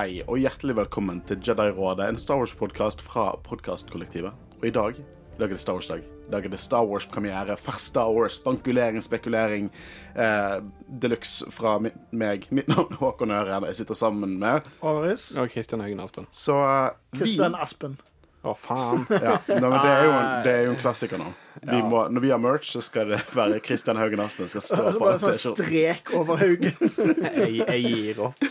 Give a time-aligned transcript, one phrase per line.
[0.00, 4.32] Hei og hjertelig velkommen til Jedi-rådet, en Star Wars-podkast fra podkastkollektivet.
[4.56, 6.06] Og i dag, i dag er det Star Wars-dag.
[6.24, 7.58] I dag er det Star Wars-premiere.
[7.60, 9.68] Fersk Star Wars, bankulering, spekulering
[10.16, 10.56] eh,
[11.02, 12.46] Deluxe fra mi meg.
[12.48, 13.66] Mitt navn er Håkon Øren.
[13.68, 15.34] Jeg sitter sammen med Aris.
[15.36, 16.30] Og Kristian Haugen Aspen.
[16.32, 18.00] Så eh, vi Kristian Aspen.
[18.40, 19.04] Å, faen.
[19.26, 21.28] ja, nei, men det, er jo en, det er jo en klassiker nå.
[21.60, 21.84] Vi Ja.
[21.84, 24.94] må, når vi har merch, så skal det være Kristian Haugen Aspen skal stå Og
[24.94, 26.72] så på bare en sånn strek over Haugen.
[27.36, 28.40] Jeg, jeg gir opp.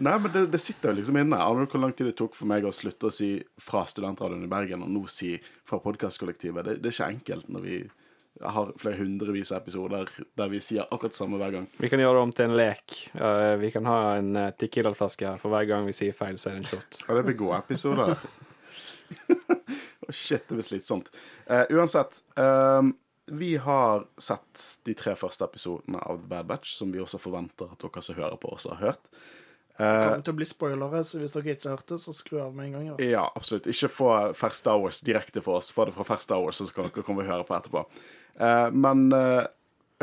[0.00, 1.36] Nei, men det, det sitter jo liksom inne.
[1.36, 4.46] Aner du hvor lang tid det tok for meg å slutte å si fra Studentradioen
[4.46, 5.34] i Bergen, og nå si
[5.68, 6.64] fra podkastkollektivet?
[6.64, 7.80] Det, det er ikke enkelt når vi
[8.40, 11.66] har flere hundrevis av episoder der vi sier akkurat det samme hver gang.
[11.76, 12.96] Vi kan gjøre det om til en lek.
[13.12, 16.50] Uh, vi kan ha en uh, Tikkidal-flaske her, for hver gang vi sier feil, så
[16.50, 17.02] er det en shot.
[17.04, 18.14] Ja, det blir gode episoder.
[20.06, 21.12] oh, shit, det blir slitsomt.
[21.50, 22.80] Uh, uansett, eh,
[23.30, 27.70] vi har sett de tre første episodene av The Bad Batch, som vi også forventer
[27.70, 29.12] at dere som hører på, også har hørt.
[29.80, 32.40] Det kommer til å bli spoilere, så hvis dere ikke har hørt det, så skru
[32.42, 32.88] av med en gang.
[32.92, 33.06] Altså.
[33.08, 33.68] Ja, absolutt.
[33.72, 35.70] Ikke få First Hours direkte for oss.
[35.72, 37.84] Få det fra First Hours, så kan dere komme og høre på etterpå.
[38.36, 39.46] Eh, men eh,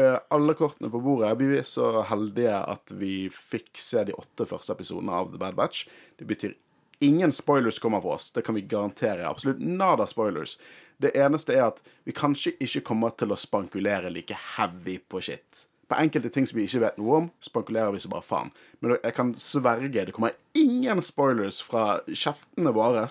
[0.02, 4.46] eh, alle kortene på bordet Vi er så heldige at vi fikk se de åtte
[4.50, 5.86] første episodene av The Bad Batch.
[6.18, 6.58] Det betyr
[7.00, 8.32] ingen spoilers kommer for oss.
[8.32, 9.28] Det kan vi garantere.
[9.30, 10.58] Absolutt nada spoilers.
[10.98, 15.67] Det eneste er at vi kanskje ikke kommer til å spankulere like heavy på shit.
[15.88, 18.50] På enkelte ting som vi ikke vet noe om, spankulerer vi så bare faen.
[18.84, 23.06] Men jeg kan sverge, det kommer ingen spoilers fra kjeftene våre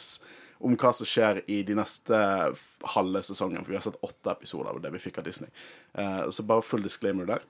[0.64, 2.18] om hva som skjer i de neste
[2.96, 5.52] halve sesongen, for vi har sett åtte episoder av det vi fikk av Disney.
[5.96, 7.44] Eh, så bare full disclaimer der.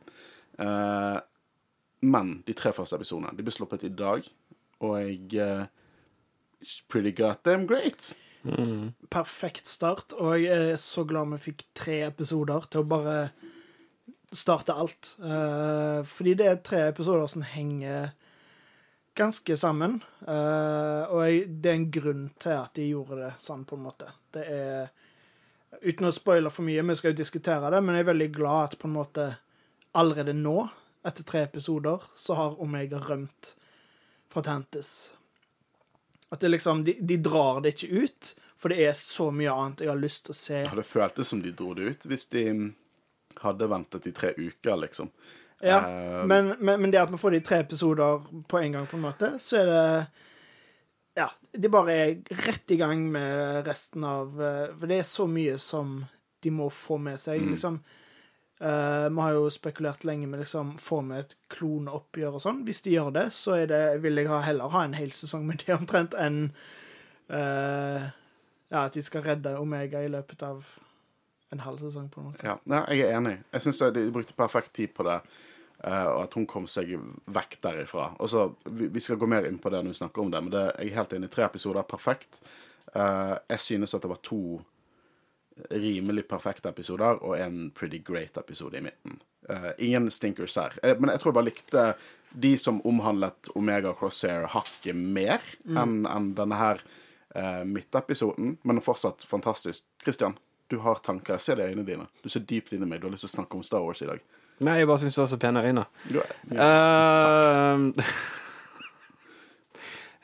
[0.62, 1.18] Eh,
[2.06, 4.26] men de tre første episodene de ble sluppet i dag,
[4.84, 5.66] og jeg
[6.60, 8.14] Pretty Pretty goddamn great.
[9.10, 13.16] Perfekt start, og jeg er så glad vi fikk tre episoder til å bare
[14.38, 15.14] starte alt.
[15.22, 18.12] Uh, fordi det er tre episoder som henger
[19.16, 19.98] ganske sammen.
[20.20, 23.86] Uh, og jeg, det er en grunn til at de gjorde det sånn, på en
[23.88, 24.12] måte.
[24.36, 24.88] Det er
[25.82, 28.60] Uten å spoile for mye, vi skal jo diskutere det, men jeg er veldig glad
[28.62, 29.26] at på en måte
[29.98, 30.54] allerede nå,
[31.06, 33.50] etter tre episoder, så har Omega rømt
[34.32, 34.92] fra Tantis.
[36.32, 39.84] At det liksom, de, de drar det ikke ut, for det er så mye annet
[39.84, 40.62] jeg har lyst til å se.
[40.64, 42.46] Det hadde føltes som de dro det ut hvis de
[43.42, 45.10] hadde ventet i tre uker, liksom.
[45.64, 48.88] Ja, uh, men, men, men det at vi får de tre episoder på en gang,
[48.88, 49.84] på en måte, så er det
[51.16, 55.24] Ja, de bare er rett i gang med resten av eh, For det er så
[55.24, 56.02] mye som
[56.44, 57.78] de må få med seg, liksom.
[58.60, 62.60] Uh, vi har jo spekulert lenge med liksom få med et kloneoppgjør og sånn.
[62.68, 65.74] Hvis de gjør det, så det, vil jeg heller ha en hel sesong med det
[65.76, 66.38] omtrent enn
[67.32, 68.06] uh,
[68.68, 70.64] ja, at de skal redde Omega i løpet av
[71.50, 72.46] en halv sesong, på en måte.
[72.46, 73.36] Ja, ja jeg er enig.
[73.54, 75.18] Jeg syns de brukte perfekt tid på det,
[75.84, 76.96] eh, og at hun kom seg
[77.32, 78.10] vekk derifra.
[78.22, 80.42] Og så, vi, vi skal gå mer inn på det når vi snakker om det,
[80.42, 81.30] men det, jeg er helt enig.
[81.32, 82.40] Tre episoder, er perfekt.
[82.94, 84.42] Eh, jeg synes at det var to
[85.72, 89.20] rimelig perfekte episoder og en pretty great episode i midten.
[89.48, 90.74] Eh, ingen stinkers her.
[90.98, 91.84] Men jeg tror jeg bare likte
[92.36, 96.82] de som omhandlet Omega Crosshair hakket mer enn en denne her
[97.68, 99.84] midtepisoden, men fortsatt fantastisk.
[100.02, 100.36] Christian,
[100.70, 101.36] du har tanker.
[101.36, 102.06] Jeg ser det i øynene dine.
[102.22, 103.00] Du ser dypt inn i meg.
[103.00, 104.24] Du har lyst til å snakke om Star Wars i dag.
[104.64, 105.84] Nei, jeg bare syns du var så pene øyne.
[106.16, 106.24] ja.
[106.56, 107.74] uh,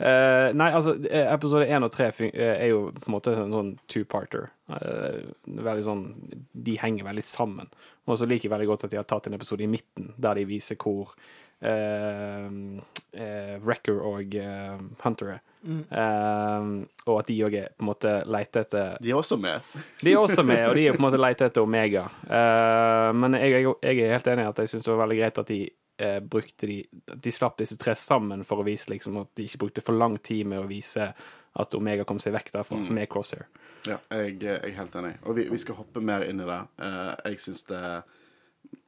[0.01, 3.53] uh, nei, altså, eh, episode én og tre eh, er jo på en måte en
[3.53, 4.49] sånn two-parter.
[4.73, 6.07] Uh, veldig sånn
[6.53, 7.69] De henger veldig sammen.
[8.09, 10.41] Og så liker jeg veldig godt at de har tatt en episode i midten, der
[10.41, 11.13] de viser hvor
[13.63, 15.43] Wrecker og eh, Hunter er.
[15.71, 16.65] Eh,
[17.07, 19.69] og at de òg er på en måte leter etter De er også med.
[20.01, 22.07] de er også med, og de er på en måte leter etter Omega.
[22.27, 25.41] Uh, men jeg, jeg, er helt enig i at jeg syns det var veldig greit
[25.43, 25.61] at de
[26.03, 26.79] uh, brukte de
[27.27, 30.19] De slapp disse tre sammen for å vise liksom at de ikke brukte for lang
[30.19, 31.13] tid med å vise
[31.53, 33.45] at Omega kom seg vekk derfra med Crosshair.
[33.85, 35.19] Ja, jeg, jeg er helt enig.
[35.27, 36.61] Og vi, vi skal hoppe mer inn i det.
[36.81, 37.83] Uh, jeg syns det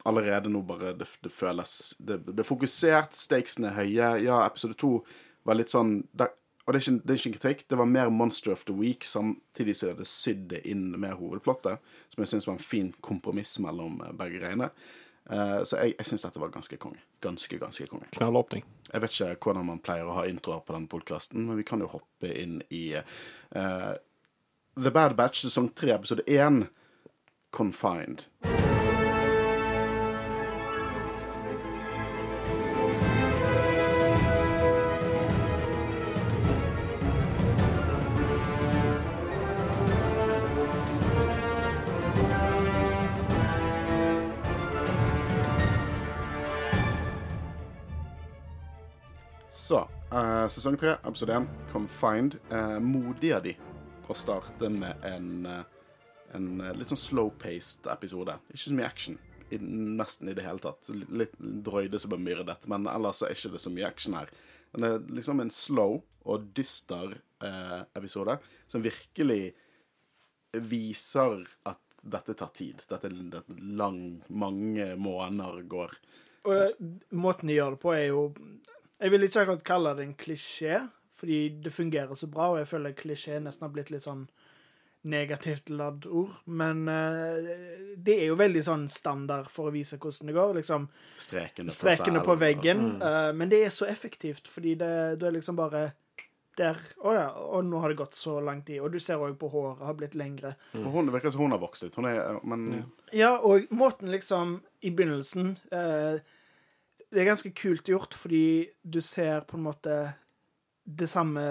[0.04, 4.08] allerede nå bare Det, det føles det, det er fokusert, stakesene er høye.
[4.24, 4.98] Ja, episode to
[5.44, 6.30] var litt sånn det,
[6.64, 8.72] Og det er, ikke, det er ikke en kritikk, det var mer Monster of the
[8.72, 13.58] Week, samtidig som det sydde inn med hovedplottet, som jeg syns var en fin kompromiss
[13.60, 14.70] mellom eh, begge greiene.
[15.24, 17.00] Uh, så jeg, jeg syns dette var ganske konge.
[17.24, 18.08] Ganske, ganske konge.
[18.16, 18.64] Knallåpning.
[18.90, 21.84] Jeg vet ikke hvordan man pleier å ha introer på denne podkasten, men vi kan
[21.84, 23.92] jo hoppe inn i uh,
[24.76, 26.64] The Bad Batch sesong 3, episode 1,
[27.52, 28.24] Confined.
[50.52, 52.38] Sesong tre, episode én, Confined.
[52.52, 53.54] Uh, modig av de
[54.10, 55.62] å starte med en, eh,
[56.36, 58.36] en eh, litt sånn slow-paced episode.
[58.52, 59.18] Ikke så mye action.
[59.52, 60.88] I, nesten i det hele tatt.
[60.90, 64.32] Litt, drøyde som blir myrdet, men ellers er ikke det så mye action her.
[64.72, 68.38] Men det er liksom en slow og dyster eh, episode
[68.70, 69.54] som virkelig
[70.64, 72.84] viser at dette tar tid.
[72.88, 73.16] Dette er
[73.80, 75.96] lang, mange måneder går.
[76.44, 78.24] Og eh, måten de gjør det på, er jo
[79.00, 80.78] Jeg vil ikke akkurat kalle det en klisjé,
[81.14, 84.26] fordi det fungerer så bra, og jeg føler klisjé nesten har blitt litt sånn
[85.04, 86.32] negativt ladd ord.
[86.44, 87.50] Men uh,
[87.96, 90.54] det er jo veldig sånn standard for å vise hvordan det går.
[90.60, 90.86] liksom
[91.20, 92.86] Strekene på, Strekene på på, veggen.
[93.02, 95.90] eh, men det er så effektivt, fordi det, det er liksom bare
[96.54, 98.78] der Å ja, og nå har det gått så lang tid.
[98.80, 100.54] Og du ser òg på håret har blitt lengre.
[100.72, 100.86] Mm.
[100.94, 101.96] hun virker som hun har vokst litt.
[101.98, 106.22] Hun er, men Ja, og måten liksom I begynnelsen eh,
[107.14, 109.98] Det er ganske kult gjort, fordi du ser på en måte
[110.84, 111.46] det samme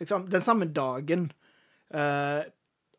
[0.00, 1.28] Liksom den samme dagen
[1.94, 2.40] eh,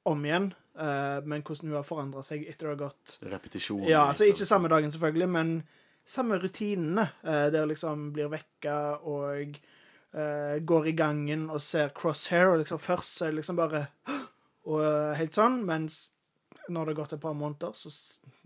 [0.08, 0.46] om igjen,
[0.80, 4.32] eh, men hvordan hun har forandra seg etter det har gått repetisjon Ja, altså liksom.
[4.32, 5.52] ikke samme dagen, selvfølgelig, men
[6.08, 7.10] samme rutinene.
[7.24, 9.60] Eh, der liksom blir vekka og
[10.16, 13.88] eh, går i gangen og ser crosshair, og liksom først så er det liksom bare
[14.66, 16.15] Og eh, helt sånn, mens
[16.70, 17.92] når det har gått et par måneder, så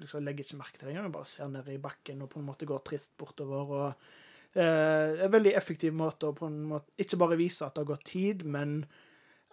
[0.01, 1.09] liksom legger jeg ikke merke til det engang.
[1.09, 3.73] Jeg bare ser ned i bakken og på en måte går trist bortover.
[3.77, 7.85] og eh, En veldig effektiv måte å på en måte ikke bare vise at det
[7.85, 8.81] har gått tid, men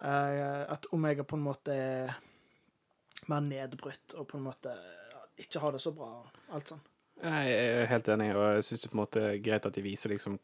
[0.01, 2.17] eh, at Omega på en måte er
[3.31, 4.75] mer nedbrutt og på en måte
[5.37, 6.11] ikke har det så bra.
[6.55, 6.83] alt sånn.
[7.17, 9.81] Jeg er helt enig, og jeg syns det på en måte er greit at de
[9.85, 10.37] viser liksom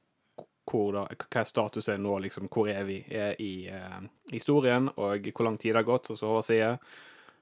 [0.69, 3.99] hvor da, hva er status er nå, liksom, hvor er vi er i eh,
[4.31, 6.79] historien, og hvor lang tid det har gått, og så sier.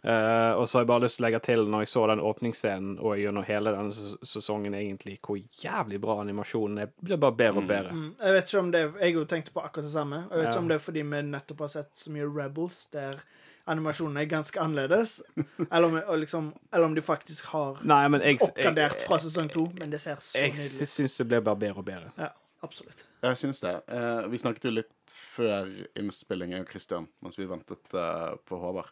[0.03, 2.23] Eh, og så har jeg bare lyst til å legge til, når jeg så den
[2.25, 6.89] åpningsscenen og gjennom hele denne sesongen, egentlig, hvor jævlig bra animasjonen er.
[6.97, 7.93] Det blir bare bedre og bedre.
[7.93, 10.23] Mm, jeg vet ikke om det Jeg har tenkt på akkurat det samme.
[10.25, 10.51] Og jeg vet Ja.
[10.51, 13.21] ikke om det er fordi vi nettopp har sett så mye Rebels, der
[13.67, 15.21] animasjonen er ganske annerledes,
[15.71, 19.67] eller om, liksom, eller om de faktisk har Nei, men jeg, oppgradert fra sesong to,
[19.79, 20.79] men det ser så jeg, nydelig ut.
[20.81, 22.11] jeg syns det blir bare bedre og bedre.
[22.17, 22.31] Ja,
[22.65, 23.05] absolutt.
[23.21, 23.75] Jeg syns det.
[23.85, 25.69] Uh, vi snakket jo litt før
[26.01, 28.89] innspillingen, Christian, mens vi ventet uh, på Håvard,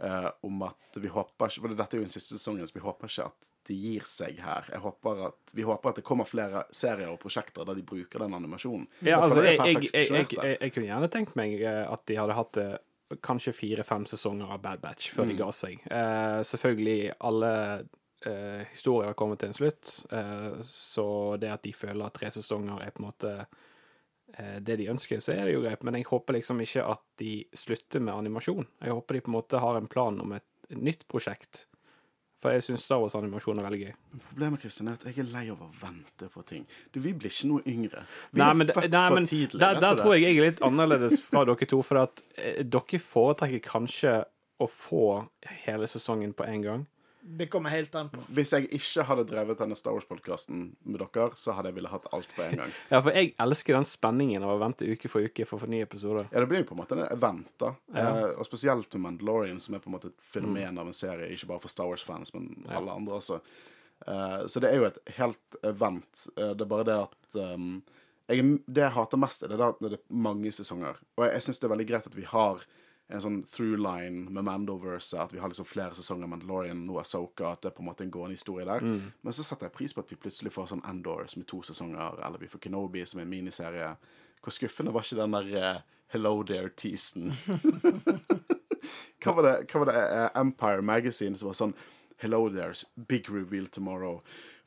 [0.00, 2.84] eh, om at vi håper ikke For dette er jo den siste sesongen, så vi
[2.84, 4.70] håper ikke at de gir seg her.
[4.82, 8.34] Håper at, vi håper at det kommer flere serier og prosjekter der de bruker den
[8.34, 8.88] animasjonen.
[9.06, 12.60] Ja, altså, jeg, jeg, jeg, jeg, kunne gjerne tenkt meg eh, at de hadde hatt
[12.62, 12.76] eh,
[13.22, 15.82] kanskje fire-fem sesonger av Bad Batch før de ga seg.
[15.86, 17.52] Eh, selvfølgelig, alle
[18.26, 19.92] eh, historier har kommet til en slutt,
[20.66, 21.06] så
[21.42, 23.36] det at de føler at tre sesonger er på en måte
[24.64, 27.34] det de ønsker, så er det jo greit, men jeg håper liksom ikke at de
[27.56, 28.64] slutter med animasjon.
[28.80, 31.66] Jeg håper de på en måte har en plan om et, nytt prosjekt.
[32.42, 33.90] For jeg syns Star Wars-animasjon er veldig gøy.
[34.30, 36.64] Problemet Kristian, er at jeg er lei av å vente på ting.
[36.90, 38.02] Du, Vi blir ikke noe yngre.
[38.32, 39.60] Vi Nei, er men, født nei, for men tidlig.
[39.62, 43.02] der, der tror jeg jeg er litt annerledes fra dere to, for at eh, dere
[43.04, 44.16] foretrekker kanskje
[44.58, 45.04] å få
[45.66, 46.82] hele sesongen på en gang.
[47.24, 48.18] Det kommer helt an på.
[48.34, 52.08] Hvis jeg ikke hadde drevet denne Star Wars-podkasten med dere, så hadde jeg ville hatt
[52.10, 52.72] alt på en gang.
[52.92, 55.70] Ja, for jeg elsker den spenningen av å vente uke for uke for å få
[55.70, 56.26] nye episoder.
[56.32, 57.76] Ja, det blir jo på en måte en event, da.
[57.94, 58.08] Ja.
[58.08, 61.30] Eh, og spesielt med Mandalorian, som er på en måte et fenomen av en serie,
[61.30, 63.38] ikke bare for Star Wars-fans, men alle andre også.
[64.06, 66.26] Eh, så det er jo et helt event.
[66.34, 67.74] Eh, det er bare det at um,
[68.26, 70.98] jeg, Det jeg hater mest, er det da når det er mange sesonger.
[71.14, 72.66] Og jeg, jeg syns det er veldig greit at vi har
[73.12, 77.52] en sånn through line med Mandoverse, at vi har liksom flere sesonger Mandalorian, nå Asoka,
[77.52, 78.80] at det er på en måte en gående historie der.
[78.82, 81.60] Men så setter jeg pris på at vi plutselig får sånn Endor som er to
[81.66, 83.90] sesonger, eller vi får Kenobi som er en miniserie.
[84.42, 85.82] Hvor skuffende var ikke den der uh,
[86.14, 87.32] Hello There-teasen?
[89.22, 91.74] hva hva var det eh, Empire Magazine som var sånn
[92.22, 94.20] Hello there's big reveal tomorrow.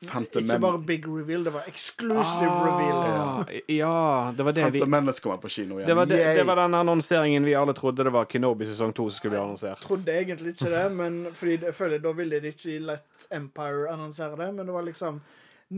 [0.04, 2.98] Phantom, Ikke bare big reveal, det var exclusive reveal.
[3.06, 3.60] Ja.
[3.66, 5.88] ja, det var det vi Phantom Menace kommer på kino igjen.
[5.88, 9.08] det var, det, det var den annonseringen vi alle trodde det var Kenobi sesong to
[9.08, 9.80] som skulle bli annonsert.
[9.80, 13.88] Jeg Trodde egentlig ikke det, men fordi jeg føler da ville de ikke lett Empire
[13.94, 15.22] annonsere det, men det var liksom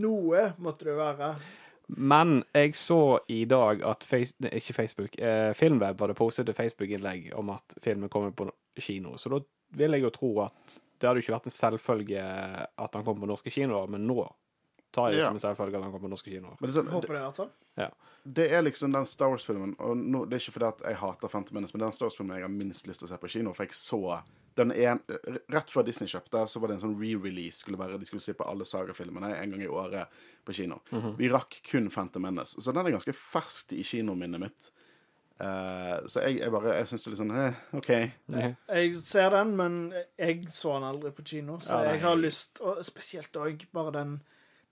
[0.03, 1.31] Noe måtte det være.
[1.89, 7.31] Men jeg så i dag at face, ikke Facebook, eh, Filmweb hadde postet et Facebook-innlegg
[7.39, 9.15] om at filmen kommer på kino.
[9.17, 9.41] Så da
[9.79, 12.23] vil jeg jo tro at det hadde jo ikke vært en selvfølge
[12.79, 14.25] at han kom på norske kinoer, men nå
[14.91, 15.29] tar jeg det Ja.
[15.29, 16.57] som en selvfølge at han kom på norske kinoer.
[16.61, 17.49] Men det sånn, Håper det, altså.
[17.77, 17.91] Ja.
[18.25, 21.29] det er liksom den Star Wars-filmen Og nå, det er ikke fordi at jeg hater
[21.29, 23.53] Phantom Menace, men den Star Wars-filmen jeg har minst lyst til å se på kino.
[23.53, 24.23] For jeg så
[24.57, 24.99] den en,
[25.53, 27.61] Rett før Disney kjøpte, så var det en sånn re-release.
[27.63, 30.09] Skulle være, de skulle slippe alle sagafilmene en gang i året
[30.45, 30.81] på kino.
[31.17, 32.57] Vi rakk kun Phantom Menace.
[32.61, 34.71] Så den er ganske ferskt i kinominnet mitt.
[35.41, 37.91] Eh, så jeg, jeg bare Jeg syns det er litt sånn eh, OK.
[38.75, 39.77] Jeg ser den, men
[40.19, 43.93] jeg så den aldri på kino, så Ja, jeg har lyst Og spesielt òg bare
[43.95, 44.17] den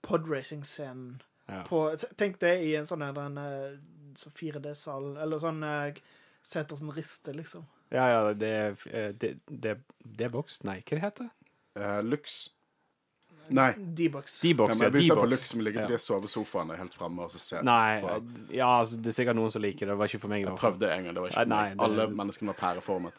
[0.03, 1.61] podracing-scenen Ja.
[1.63, 1.85] på
[2.19, 3.77] Tenk det i en sånn en, eh,
[4.19, 6.01] så 4D-sal, eller sånn eh,
[6.43, 7.63] Setersen riste, liksom.
[7.91, 10.61] Ja, ja, det er eh, det, det, det er boks?
[10.67, 11.29] Nei, hva det heter
[11.77, 12.49] Eh, Lux.
[13.49, 13.73] Nei.
[13.77, 14.43] D-box.
[14.43, 14.89] Ja, D-box, men ja.
[14.97, 15.97] vil på Lux som ligger på Ja.
[15.97, 18.21] de sovesofaene helt fremme og så ser Nei, på.
[18.53, 19.93] ja, altså, det er sikkert noen som liker det.
[19.93, 20.43] Det var ikke for meg.
[20.45, 21.77] Jeg prøvde en gang, det var ikke for Nei, meg.
[21.77, 23.13] det- Alle menneskene var pæreformet.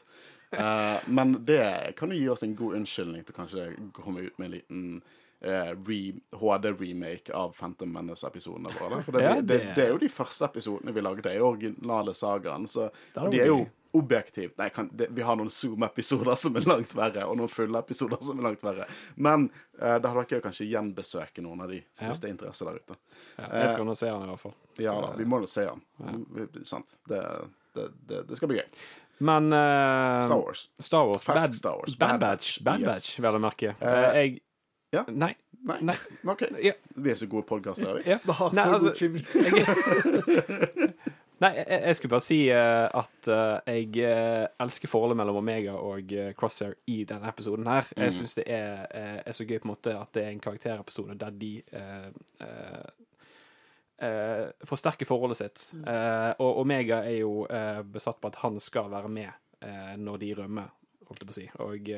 [0.58, 4.46] uh, men det kan jo gi oss en god unnskyldning til kanskje komme ut med
[4.46, 5.02] en liten
[5.44, 9.02] uh, re, HD-remake av Phantom Menace-episodene våre.
[9.04, 11.22] For det, Ja, det, det- det er jo de første episodene vi lagde.
[11.22, 12.66] Det jo originale sagaen.
[12.66, 13.68] Så de er jo gøy.
[13.96, 17.78] Objektivt Nei, kan, det, vi har noen Zoom-episoder som er langt verre, og noen fulle
[17.80, 18.86] episoder som er langt verre.
[19.16, 19.48] Men
[19.80, 22.08] eh, da hadde dere kanskje gjenbesøke noen av de, Ja.
[22.10, 22.98] hvis det er interesse der ute.
[23.38, 24.56] Ja, jeg skal nå se den, i hvert fall.
[24.78, 25.84] Ja da, vi må nå se den.
[26.04, 26.48] Ja.
[26.68, 26.98] Sant.
[27.08, 27.22] Det,
[27.74, 28.68] det, det, det skal bli gøy.
[29.18, 30.68] Men uh, Star Wars.
[30.78, 31.24] Star Wars.
[31.26, 31.96] Bad, Star Wars.
[31.98, 32.52] Bad Bad Batch.
[32.60, 32.62] Batch.
[32.62, 32.92] Bad Yes.
[32.94, 33.72] Batch, vel å merke.
[33.80, 34.36] Eh, Eh, jeg
[34.94, 35.02] ja.
[35.10, 35.34] Nei.
[35.68, 35.80] Nei.
[35.84, 35.94] Nei.
[36.32, 36.46] OK.
[36.64, 36.72] Ja.
[36.96, 38.10] Vi er så gode podkastere, vi.
[38.12, 38.16] Ja.
[38.24, 39.20] Vi har Nei, så altså, god kjemi.
[41.38, 45.76] Nei, jeg, jeg skulle bare si eh, at eh, jeg eh, elsker forholdet mellom Omega
[45.78, 47.86] og Crosshair i denne episoden her.
[47.94, 48.86] Jeg syns det er,
[49.22, 51.52] er så gøy på en måte at det er en karakterepisode der de
[54.66, 55.68] forsterker forholdet sitt.
[55.78, 57.46] Eh, og Omega er jo
[57.92, 59.30] besatt på at han skal være med
[59.98, 60.68] når de rømmer,
[61.08, 61.46] holdt jeg på å si.
[61.64, 61.88] Og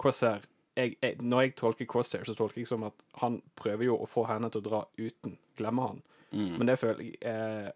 [0.00, 0.42] Crosshair
[0.76, 4.08] jeg, jeg, Når jeg tolker Crosshair, så tolker jeg som at han prøver jo å
[4.08, 5.38] få henne til å dra uten.
[5.56, 6.02] Glemme han.
[6.30, 7.72] Men det føler jeg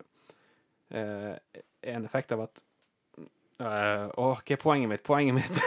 [0.91, 2.63] eh, eh, er en effekt av at
[3.61, 5.05] eh, Åh, hva er poenget mitt?
[5.07, 5.61] Poenget mitt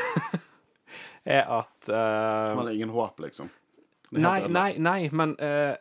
[1.38, 3.50] er at eh, Han har ingen håp, liksom.
[4.16, 5.76] Er Nei, nei, nei, men eh,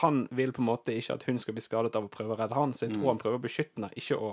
[0.00, 2.38] han vil på en måte ikke at hun skal bli skadet av å prøve å
[2.40, 3.00] redde han, så jeg Mm.
[3.02, 4.30] tror han prøver å beskytte henne, ikke å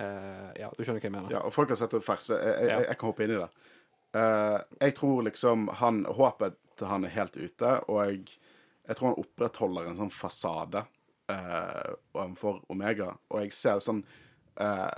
[0.00, 1.34] eh, Ja, du skjønner hva jeg mener?
[1.34, 3.40] Ja, og folk har sett det så jeg, jeg, jeg, jeg kan hoppe inn i
[3.42, 3.50] det.
[4.16, 4.56] Eh,
[4.86, 8.38] jeg tror liksom han Håpet til han er helt ute, og jeg,
[8.88, 10.86] jeg tror han opprettholder en sånn fasade
[11.30, 13.12] uh, overfor Omega.
[13.30, 14.02] Og jeg ser sånn
[14.60, 14.90] eh,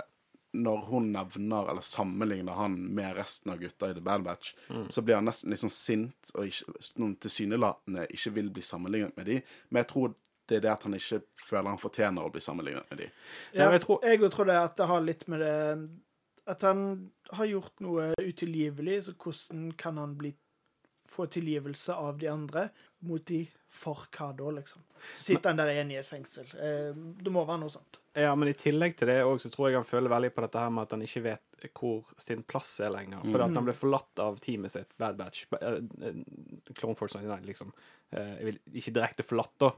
[0.53, 4.51] Når hun nevner eller sammenligner han med resten av gutta i The Bad Batch,
[4.93, 9.17] så blir han nesten litt sånn sint og ikke, noen tilsynelatende ikke vil bli sammenlignet
[9.17, 9.39] med de.
[9.71, 10.13] Men jeg tror
[10.49, 13.07] det er det at han ikke føler han fortjener å bli sammenlignet med de.
[13.57, 15.89] Ja, jeg tror- jeg tror det at det har litt med det
[16.45, 20.33] At han har gjort noe utilgivelig, så hvordan kan han bli
[21.07, 24.83] få tilgivelse av de andre mot de for hva da, liksom?
[25.19, 26.45] Sitter han der igjen i et fengsel?
[26.61, 26.93] Eh,
[27.25, 27.97] det må være noe sånt.
[28.15, 30.61] Ja, men i tillegg til det òg, så tror jeg han føler veldig på dette
[30.61, 33.23] her med at han ikke vet hvor sin plass er lenger.
[33.31, 35.45] For at han ble forlatt av teamet sitt, Bad Batch.
[35.59, 36.21] eh, eh,
[36.77, 37.73] Clone Force 99, liksom.
[38.11, 39.71] Eh, Jeg vil ikke direkte forlatt, da.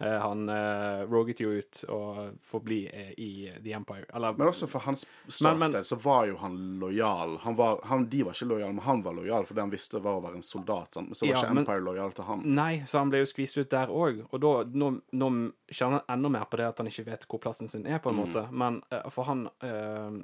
[0.00, 4.06] Eh, Han uh, roget jo ut og får bli eh, i The Empire.
[4.14, 7.36] Eller Men også for hans ståsted så var jo han lojal.
[7.42, 10.16] Han var, han, de var ikke lojale, men han var lojal fordi han visste var
[10.16, 10.94] å være en soldat.
[10.96, 11.12] Sant?
[11.16, 12.46] Så var Ja, ikke Empire lojal til han.
[12.48, 14.24] Nei, så han ble jo skvist ut der òg.
[14.30, 15.30] Og da, nå, nå
[15.68, 18.14] kjenner han enda mer på det at han ikke vet hvor plassen sin er, på
[18.14, 18.46] en måte.
[18.48, 20.16] Men uh, for han uh,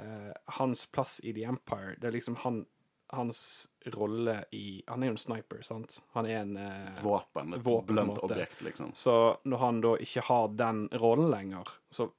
[0.00, 2.64] eh, Hans plass i The Empire, det er liksom han
[3.10, 6.02] Hans rolle i Han er jo en sniper, sant?
[6.12, 7.54] Han er en eh, Våpen.
[7.56, 8.26] Et Våpen, blunt måte.
[8.28, 8.90] objekt, liksom.
[8.94, 9.14] Så
[9.48, 12.10] når han da ikke har den rollen lenger, så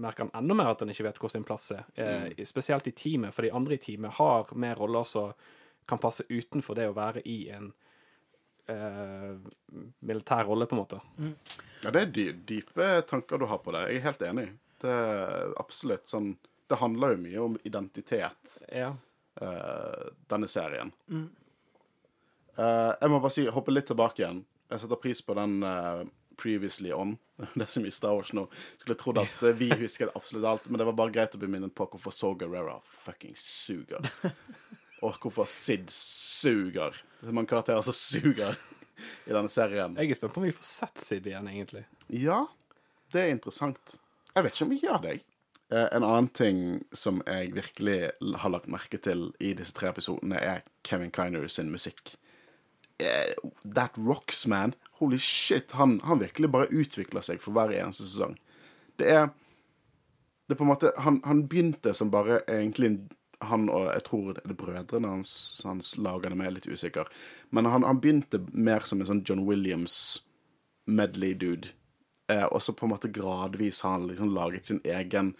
[0.00, 1.84] merker han enda mer at han ikke vet hvor sin plass er.
[1.94, 5.32] Eh, Spesielt i teamet, for de andre i teamet har mer roller som
[5.86, 7.68] kan passe utenfor det å være i en
[8.66, 9.36] eh,
[10.00, 11.00] militær rolle, på en måte.
[11.84, 13.84] Ja, det er dy dype tanker du har på det.
[13.92, 14.48] Jeg er helt enig.
[14.82, 16.34] Det er absolutt sånn
[16.68, 18.90] Det handler jo mye om identitet, Ja.
[19.42, 20.92] Eh, denne serien.
[22.56, 24.44] Eh, jeg må bare si, hoppe litt tilbake igjen.
[24.72, 26.02] Jeg setter pris på den uh,
[26.40, 27.12] Previously On.
[27.54, 28.46] Det er så mye Star Wars nå.
[28.80, 31.74] Skulle trodd at vi husket absolutt alt, men det var bare greit å bli minnet
[31.76, 34.10] på hvorfor So Guerrera fucking suger.
[35.04, 36.96] Og hvorfor Sid suger.
[37.20, 38.56] Det er mange karakterer som suger
[39.28, 39.94] i denne serien.
[40.00, 41.84] Jeg er spent på om vi får sett Sid igjen, egentlig.
[42.08, 42.46] Ja,
[43.12, 43.98] det er interessant.
[44.32, 45.18] Jeg vet ikke om vi gjør det.
[45.72, 46.60] Eh, en annen ting
[46.94, 51.72] som jeg virkelig har lagt merke til i disse tre episodene, er Kevin Kiner sin
[51.74, 52.14] musikk.
[52.98, 53.34] Eh,
[53.74, 54.74] that rocks, man.
[55.00, 55.72] Holy shit.
[55.72, 58.38] Han, han virkelig bare utvikler seg for hver eneste sesong.
[58.98, 59.28] Det er
[60.46, 63.08] Det er på en måte Han, han begynte som bare egentlig
[63.42, 67.08] han og jeg tror det er brødrene hans som lager det med, er litt usikker.
[67.50, 70.22] Men han, han begynte mer som en sånn John Williams
[70.86, 71.74] medley-dude.
[72.30, 75.34] Eh, og så på en måte gradvis har han liksom laget sin egen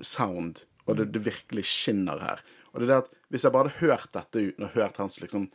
[0.00, 2.42] sound, og det, det virkelig skinner her.
[2.72, 5.16] Og det er det at Hvis jeg bare hadde hørt dette uten å hørt hans
[5.18, 5.48] liksom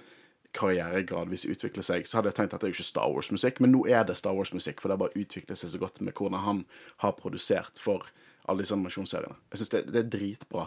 [0.52, 3.62] karriere gradvis utvikle seg, så hadde jeg tenkt at det er jo ikke Star Wars-musikk,
[3.64, 6.18] men nå er det Star Wars-musikk, for det har bare utviklet seg så godt med
[6.18, 6.60] hvordan han
[7.06, 8.10] har produsert for
[8.52, 9.38] alle disse animasjonsseriene.
[9.54, 10.66] Jeg synes det, det er dritbra.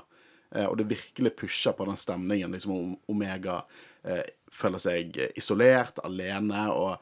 [0.54, 2.52] Eh, og det virkelig pusher på den stemningen.
[2.52, 3.60] liksom om Omega
[4.02, 6.96] eh, føler seg isolert, alene, og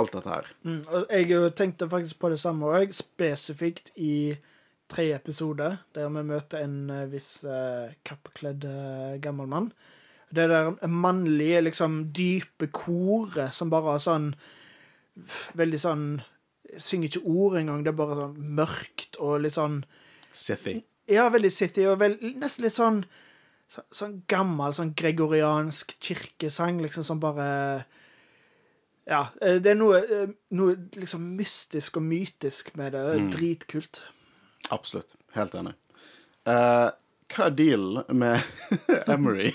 [0.00, 0.48] alt dette her.
[0.64, 0.80] Mm,
[1.10, 4.38] jeg tenkte faktisk på det samme òg, spesifikt i
[4.92, 9.70] tre episoder, der vi møter en eh, viss eh, kappkledd eh, gammel mann.
[10.32, 14.30] Det der mannlige, liksom dype koret som bare har sånn
[15.58, 16.04] Veldig sånn
[16.80, 19.82] Synger ikke ord engang, det er bare sånn mørkt og litt sånn
[20.32, 20.78] Sithy.
[21.12, 23.02] Ja, veldig city, og veld, nesten litt sånn
[23.68, 27.84] så, Sånn gammel, sånn gregoriansk kirkesang, liksom, som bare
[29.04, 29.26] Ja.
[29.42, 33.04] eh, Det er noe, eh, noe liksom mystisk og mytisk med det.
[33.20, 33.30] Mm.
[34.70, 35.16] Absolutt.
[35.36, 35.74] Helt enig.
[36.48, 36.90] Uh,
[37.32, 38.42] hva er dealen med
[39.14, 39.52] Emery?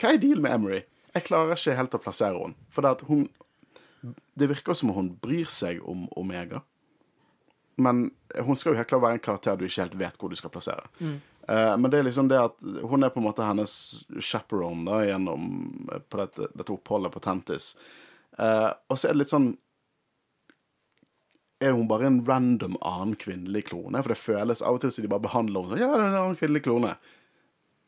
[0.00, 0.80] Hva er dealen med Emery?
[1.14, 2.68] Jeg klarer ikke helt å plassere henne.
[2.74, 3.26] For det, hun,
[4.38, 6.62] det virker som om hun bryr seg om Omega.
[7.80, 10.38] Men hun skal jo helt klart være en karakter du ikke helt vet hvor du
[10.38, 10.86] skal plassere.
[11.48, 13.72] Eh, men det er liksom det at hun er på en måte hennes
[14.20, 15.48] chaperone da, gjennom
[15.92, 17.72] eh, på dette, dette oppholdet på Tentis.
[18.40, 19.50] Uh, og så er det litt sånn
[21.60, 24.00] er hun bare en random annen kvinnelig klone?
[24.02, 26.12] For det føles av og til som de bare behandler henne som Ja, det er
[26.12, 26.94] en annen kvinnelig klone.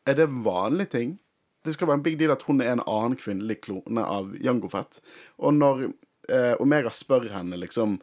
[0.09, 1.17] Er det vanlig ting?
[1.63, 4.69] Det skal være en big deal at hun er en annen kvinnelig klone av Jango
[4.69, 4.99] Fett.
[5.39, 7.97] Og når eh, Omega spør henne liksom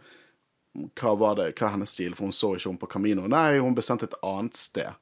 [0.98, 3.26] hva var det, hva er hennes stil, for hun så ikke hun på Camino.
[3.28, 4.94] Nei, hun ble sendt et annet sted.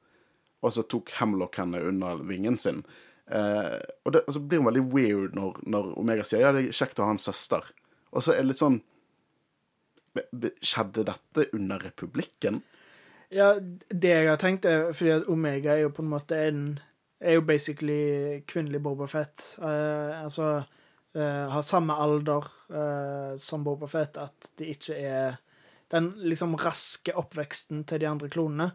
[0.64, 2.82] Og så tok Hemlock henne under vingen sin.
[3.30, 6.64] Eh, og, det, og så blir hun veldig weird når, når Omega sier ja, det
[6.64, 7.68] er kjekt å ha en søster.
[8.10, 8.80] Og så er det litt sånn
[10.64, 12.62] Skjedde dette under republikken?
[13.34, 13.54] Ja,
[13.88, 16.62] det jeg har tenkt, er fordi at Omega er jo på en måte en
[17.20, 19.42] Er jo basically kvinnelig Boba Fett.
[19.58, 20.62] Eh, altså
[21.16, 25.40] uh, har samme alder uh, som Boba Fett, at det ikke er
[25.90, 28.70] den liksom raske oppveksten til de andre klonene.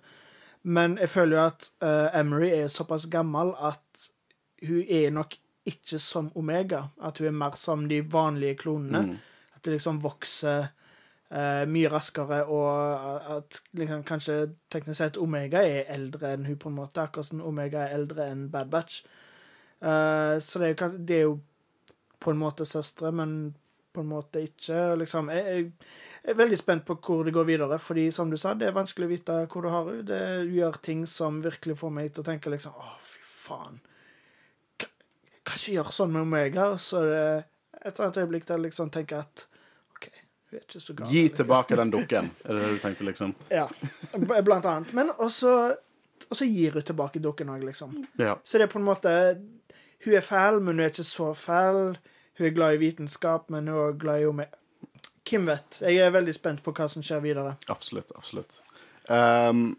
[0.63, 4.09] Men jeg føler jo at uh, Emery er såpass gammel at
[4.67, 6.89] hun er nok ikke som Omega.
[7.03, 9.05] At hun er mer som de vanlige klonene.
[9.05, 9.17] Mm.
[9.55, 10.71] At det liksom vokser
[11.33, 14.37] eh, mye raskere, og at liksom, kanskje
[14.73, 17.03] teknisk sett Omega er eldre enn hun på en måte.
[17.03, 19.01] Akkurat som Omega er eldre enn Bad Batch.
[19.81, 21.39] Eh, så det er, det er jo
[22.23, 23.53] på en måte søstre, men
[23.93, 24.95] på en måte ikke.
[25.01, 25.71] Liksom, jeg,
[26.23, 28.77] jeg er veldig spent på hvor det går videre, fordi som du sa, det er
[28.77, 30.05] vanskelig å vite hvor du har henne.
[30.07, 33.81] Det gjør ting som virkelig får meg til å tenke liksom Å, fy faen.
[34.79, 34.93] Kan
[35.43, 36.69] kan ikke gjøre sånn med Omega.
[36.79, 37.25] Så er det
[37.83, 39.45] et annet øyeblikk der jeg liksom tenker at
[39.97, 40.42] OK, hun er ikke så gal.
[41.09, 43.35] Gi tilbake den dukken, er det det du tenkte, liksom?
[43.51, 43.67] Ja,
[44.41, 44.93] blant annet.
[44.93, 45.75] Men også,
[46.29, 47.95] også gir hun tilbake dukken òg, liksom.
[48.21, 48.35] Ja.
[48.43, 49.13] Så det er på en måte
[50.05, 51.95] Hun er fæl, men hun er ikke så fæl.
[52.37, 54.47] Hun er glad i vitenskap, men hun er glad i henne
[55.29, 55.77] Hvem vet?
[55.81, 57.53] Jeg er veldig spent på hva som skjer videre.
[57.71, 58.09] Absolutt.
[58.19, 58.57] Absolutt.
[59.07, 59.77] Um,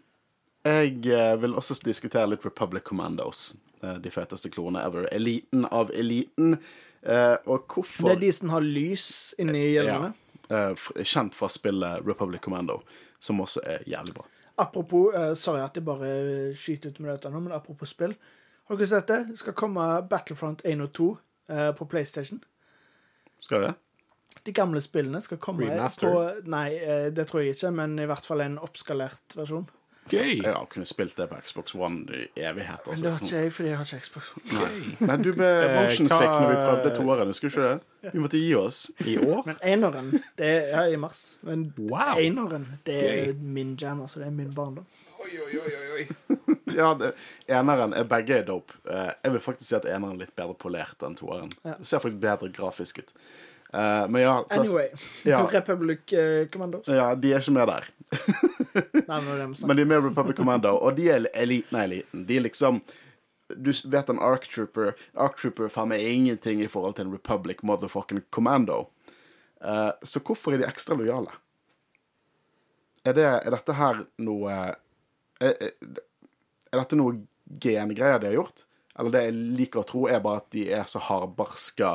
[0.65, 3.51] jeg eh, vil også diskutere litt Republic Commandos.
[3.83, 5.05] eh, De feteste klorene ever.
[5.13, 6.57] Eliten av eliten.
[7.05, 10.09] Uh, og hvorfor Det er de som har lys inni hjelmene.
[10.15, 12.81] F- Kjent for spillet Republic Commando,
[13.19, 14.27] som også er jævlig bra.
[14.55, 16.09] Apropos eh, Sorry at jeg bare
[16.55, 18.15] skyter ut med dette nå, men apropos spill.
[18.69, 19.21] Har dere sett det?
[19.29, 21.09] Det skal komme Battlefront 1 og 2
[21.51, 22.39] eh, på PlayStation.
[23.43, 23.73] Skal det?
[24.45, 26.07] De gamle spillene skal komme Remaster?
[26.07, 29.67] på Nei, eh, det tror jeg ikke, men i hvert fall en oppskalert versjon.
[30.09, 30.35] Gøy!
[30.43, 32.91] Jeg har kunnet spilt det på Xbox One i evigheter.
[32.93, 34.27] Men det har ikke jeg, fordi jeg har ikke Xbox.
[34.53, 35.07] One.
[35.07, 38.11] Nei, du ble motion hva- sick når vi prøvde toeren, husker du ikke det?
[38.13, 38.79] Vi måtte gi oss.
[39.01, 39.41] I år?
[39.47, 41.23] Men eneren, det er ja, i mars.
[41.41, 42.19] Men Wow!
[42.21, 43.33] eneren, det er Gøy.
[43.57, 44.19] min jam, altså.
[44.21, 44.85] Det er min barndom.
[45.25, 46.07] Oi, oi, oi, oi.
[46.75, 47.13] Ja, det,
[47.49, 48.73] eneren er begge dope.
[48.89, 51.49] Eh, jeg vil faktisk si at eneren er litt bedre polert enn toeren.
[51.63, 51.75] Ja.
[51.79, 53.13] Det ser faktisk bedre grafisk ut.
[53.73, 54.89] Eh, men ja, ta- Anyway.
[55.23, 55.47] Ja.
[55.51, 56.87] Republic uh, Commandos.
[56.87, 57.87] ja, de er ikke med der.
[59.09, 62.25] Nei, men de er med Republic Commando, og de er eliten av eliten.
[62.27, 62.81] De er liksom
[63.49, 67.61] Du vet en Ark Trooper Ark Trooper faen meg ingenting i forhold til en Republic
[67.61, 68.87] motherfucking Commando.
[69.61, 71.33] Uh, så hvorfor er de ekstra lojale?
[73.05, 74.79] Er, det, er dette her noe er,
[75.45, 75.75] er,
[76.71, 77.19] er dette noe
[77.61, 78.65] gengreier de har gjort?
[78.97, 81.91] Eller det jeg liker å tro, er bare at de er så hardbarska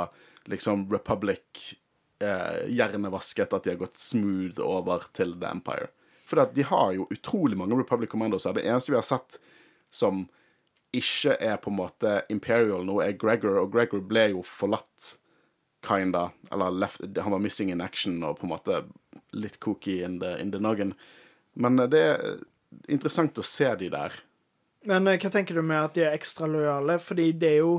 [0.48, 1.74] liksom Republic
[2.22, 5.90] eh, hjernevasket at de har gått smooth over til The Empire.
[6.30, 8.54] For de har jo utrolig mange Republic Commandos her.
[8.54, 9.40] Det eneste vi har sett
[9.90, 10.28] som
[10.94, 15.16] ikke er på en måte Imperial nå, er Gregor, og Gregor ble jo forlatt,
[15.86, 16.28] kinda.
[16.52, 18.82] Eller left, han var missing in action og på en måte
[19.32, 20.92] litt kooky in the, in the noggin.
[21.54, 22.42] Men eh, det er
[22.92, 24.18] interessant å se de der.
[24.86, 26.98] Men eh, hva tenker du med at de er ekstra lojale?
[27.02, 27.72] Fordi det er jo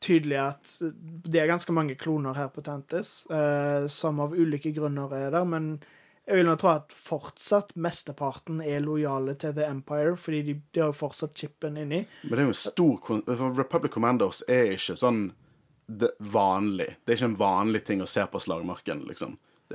[0.00, 0.74] tydelig at
[1.28, 5.48] det er ganske mange kloner her på Tantis, eh, som av ulike grunner er der,
[5.48, 5.74] men
[6.30, 10.82] jeg vil nå tro at fortsatt mesteparten er lojale til The Empire, fordi de, de
[10.82, 12.04] har jo fortsatt chipen inni.
[12.22, 15.24] Men det er jo stor Republic Commandos er ikke sånn
[16.18, 16.92] vanlig.
[17.02, 19.34] Det er ikke en vanlig ting å se på slagmarken, liksom.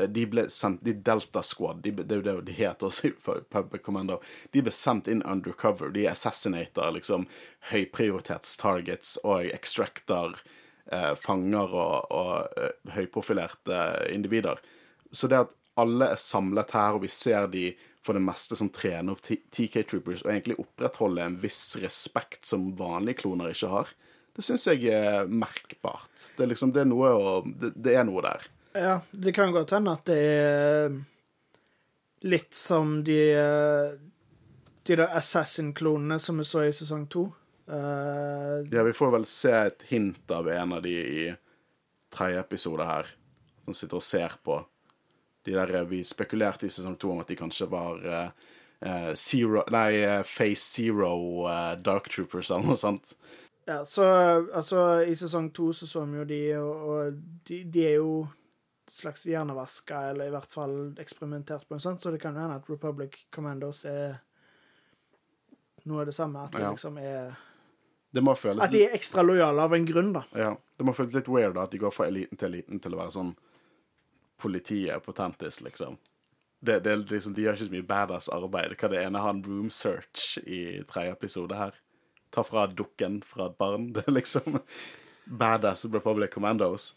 [0.10, 3.13] De ble sendt De Delta Squad, de, det er jo det de heter også
[3.53, 4.19] Public Commando.
[4.51, 5.93] De ble sendt inn undercover.
[5.95, 7.27] De assassinater liksom
[7.71, 10.38] høyprioritetstargets og extracter
[10.91, 13.81] eh, fanger og, og eh, høyprofilerte
[14.13, 14.62] individer.
[15.12, 17.69] Så det at alle er samlet her, og vi ser de
[18.05, 22.69] for det meste som trener opp TK Troopers, og egentlig opprettholde en viss respekt som
[22.77, 23.93] vanlige kloner ikke har,
[24.36, 26.29] det syns jeg er merkbart.
[26.36, 28.45] Det er liksom, det er noe å det, det er noe der.
[28.75, 30.95] Ja, det kan godt hende at det er
[32.27, 33.93] litt som de eh,
[34.85, 37.29] De der Assassin-klonene som vi så i sesong to.
[37.65, 41.23] Uh, Ja, vi får vel se et hint av en av de i
[42.13, 43.09] tredje episode her,
[43.65, 44.59] som sitter og ser på.
[45.45, 49.63] De der eh, Vi spekulerte i sesong to om at de kanskje var eh, Zero
[49.73, 53.15] Nei, Face Zero uh, Dark Troopers eller noe sånt.
[53.65, 54.05] ja, så
[54.53, 58.27] altså I sesong to så så vi jo de, og, og de, de er jo
[58.91, 62.55] slags hjernevaska, eller i hvert fall eksperimentert på en sånn, så det kan jo hende
[62.59, 64.19] at Republic Commandos er
[65.85, 66.43] noe av det samme.
[66.45, 66.71] At det Ja.
[66.71, 67.35] liksom er
[68.13, 70.23] Det må føles At de er ekstra lojale av en grunn, da.
[70.33, 72.93] Ja, det må føles litt weird da, at de går fra eliten til eliten til
[72.93, 73.35] å være sånn
[74.39, 75.97] politiet på Tantis, liksom.
[76.61, 77.33] Det, det, liksom.
[77.33, 78.75] De gjør ikke så mye badass arbeid.
[78.79, 81.73] Hva det ene har en room search i tredje episode her.
[82.31, 83.91] Ta fra dukken fra et barn.
[83.95, 84.59] Det er liksom
[85.27, 86.93] badass Republic Commandos.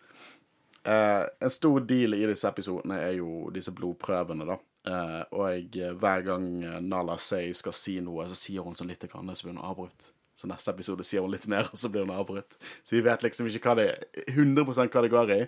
[0.85, 4.59] Eh, en stor deal i disse episodene er jo disse blodprøvene, da.
[4.88, 6.47] Eh, og jeg, hver gang
[6.87, 10.12] Nala Say skal si noe, så sier hun sånn lite grann, så blir hun avbrutt.
[10.38, 12.55] Så neste episode sier hun litt mer, og så blir hun avbrutt.
[12.87, 15.41] Så vi vet liksom ikke hva det er 100 hva det går i.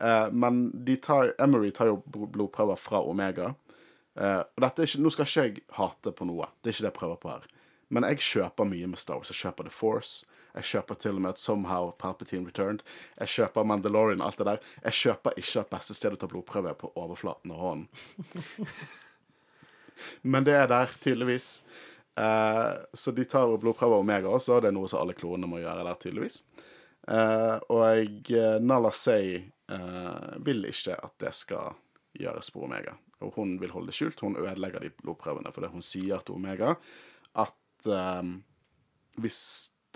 [0.00, 0.62] Eh, men
[1.04, 3.52] tar, Emery tar jo blodprøver fra Omega.
[4.16, 6.86] Eh, og dette er ikke, Nå skal ikke jeg hate på noe, det er ikke
[6.86, 7.44] det jeg prøver på her.
[7.92, 9.32] Men jeg kjøper mye med Star Wars.
[9.32, 10.24] Jeg kjøper The Force.
[10.58, 12.82] Jeg kjøper til og med at Somehow Palpatine Returned.
[13.20, 14.64] Jeg kjøper Mandalorian, alt det der.
[14.88, 17.86] Jeg kjøper ikke at beste stedet å ta blodprøve er på overflaten av hånden.
[20.34, 21.50] Men det er der, tydeligvis.
[22.18, 25.50] Uh, så de tar blodprøver av Omega også, og det er noe som alle klonene
[25.50, 26.40] må gjøre der, tydeligvis.
[27.08, 29.38] Uh, og eh, Nala Say
[29.72, 31.78] uh, vil ikke at det skal
[32.18, 32.98] gjøres på Omega.
[33.22, 34.20] Og hun vil holde det skjult.
[34.26, 36.74] Hun ødelegger de blodprøvene fordi hun sier til Omega
[37.38, 37.86] at
[39.22, 39.40] hvis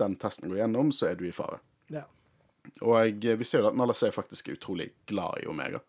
[0.01, 1.61] den testen går gjennom, så er du i fare.
[1.93, 2.05] Ja.
[2.81, 5.83] Og jeg, vi ser jo at Nala Say faktisk er utrolig glad i Omega.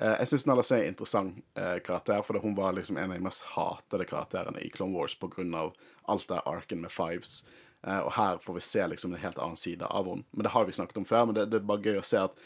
[0.00, 3.10] Eh, jeg syns Nala Say er en interessant eh, karakter, fordi hun var liksom en
[3.10, 5.70] av de mest hatede karakterene i Clone Wars pga.
[6.04, 7.42] alt det arken med Fives.
[7.86, 10.24] Eh, og her får vi se liksom en helt annen side av henne.
[10.30, 12.20] Men det har vi snakket om før, men det, det er bare gøy å se
[12.22, 12.36] at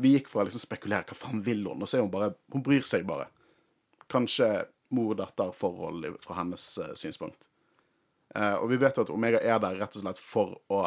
[0.00, 2.34] vi gikk fra å liksom spekulere hva faen vil hun, og så er hun bare
[2.52, 3.28] Hun bryr seg bare.
[4.10, 7.49] Kanskje mor-datter-forhold fra hennes eh, synspunkt.
[8.34, 10.82] Eh, og vi vet jo at Omega er der rett og slett for å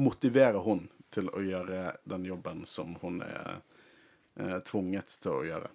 [0.00, 3.60] motivere hun til å gjøre den jobben som hun er
[4.40, 5.72] eh, tvunget til å gjøre.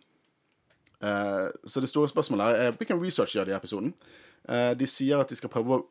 [0.97, 3.93] Eh, så det store spørsmålet er eh, hvilken research gjør de i episoden.
[4.47, 5.81] De sier at de skal prøve,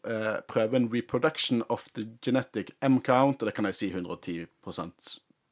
[0.48, 5.10] prøve en reproduction of the genetic M-count, og det kan jeg si 110%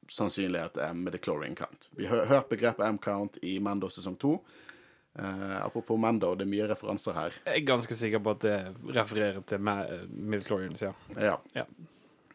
[0.08, 1.90] sannsynlighet er med the chlorine count.
[1.98, 4.32] Vi har hørt begrepet M-count i Mando sesong 2.
[5.18, 7.36] Eh, apropos Mando, det er mye referanser her.
[7.46, 8.56] Jeg er ganske sikker på at det
[8.96, 10.92] refererer til Midichlorians, ja.
[11.14, 11.36] Ja.
[11.54, 11.66] ja.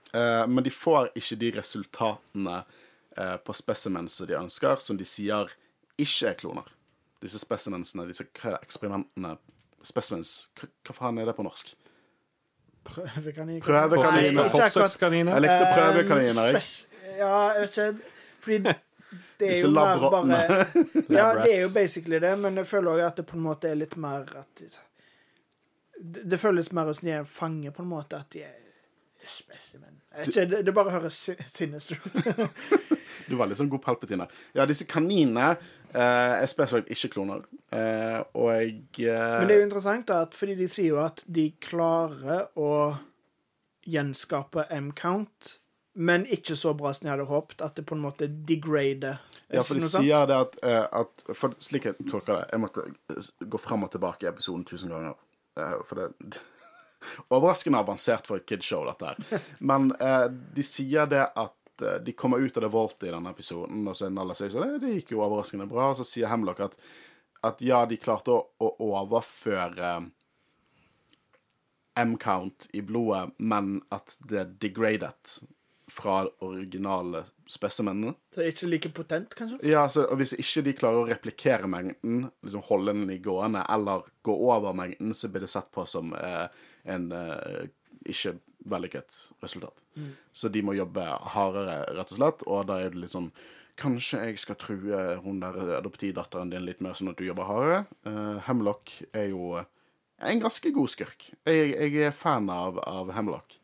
[0.09, 5.51] Uh, men de får ikke de resultatene uh, på specimens de ønsker, som de sier
[5.99, 6.71] ikke er kloner.
[7.21, 9.37] Disse specimensene, disse er eksperimentene
[9.79, 11.69] Specimens, hva, faen er det på norsk?
[12.83, 13.61] Prøvekaniner.
[13.63, 14.49] Prøvekaniner.
[14.51, 15.37] Forsøkskaniner.
[15.37, 16.63] Jeg likte Eh, prøvekaniner, jeg.
[17.15, 18.11] Ja, jeg vet ikke
[18.43, 18.73] Fordi
[19.39, 20.39] det er jo mer bare
[21.17, 23.71] Ja, det er jo basically det, men jeg føler òg at det på en måte
[23.71, 24.63] er litt mer at
[25.99, 28.55] Det, det føles mer som de er en fange, på en måte, at de er
[29.19, 29.97] specimen.
[30.23, 32.21] Ikke, det, det bare høres si- sinister ut.
[33.29, 34.25] Du var litt sånn god palpetine.
[34.55, 35.49] Ja, disse kaninene
[35.91, 35.99] eh,
[36.39, 37.43] er spesielt ikke kloner.
[37.75, 38.71] Eh, og jeg
[39.03, 42.47] eh, Men det er jo interessant, da, at fordi de sier jo at de klarer
[42.57, 42.71] å
[43.89, 45.57] gjenskape M-count,
[45.93, 49.19] men ikke så bra som jeg hadde håpet, at det på en måte degrader.
[49.49, 52.83] Ja, for de sier det at, eh, at for, Slik jeg tolker det Jeg måtte
[53.41, 55.17] gå frem og tilbake i episoden tusen ganger.
[55.57, 56.37] Eh, for det
[57.33, 59.41] Overraskende avansert for et kidshow, dette her.
[59.71, 61.55] Men eh, de sier det at
[62.03, 64.81] de kommer ut av det voltet i denne episoden, og så Nalla sier så det,
[64.83, 65.93] det gikk jo overraskende bra.
[65.93, 66.75] Og så sier Hemlock at,
[67.47, 69.93] at ja, de klarte å, å overføre
[72.03, 75.39] M-count i blodet, men at det degradet
[75.99, 78.13] fra originale spesimenene.
[78.33, 79.59] Så det er ikke like potent, kanskje?
[79.67, 83.65] Ja, så og Hvis ikke de klarer å replikere mengden, liksom holde den i gående,
[83.69, 86.47] eller gå over mengden, så blir det sett på som eh,
[86.89, 87.69] en eh,
[88.05, 88.37] ikke
[88.69, 89.85] vellykket resultat.
[90.33, 93.31] Så de må jobbe hardere, rett og slett, og da er det litt sånn
[93.79, 97.83] kanskje jeg skal true hun der adoptivdatteren din litt mer sånn at du jobber hardere.
[98.07, 99.61] Eh, Hemlock er jo
[100.19, 101.29] en ganske god skurk.
[101.47, 103.58] Jeg, jeg er fan av, av Hemlock.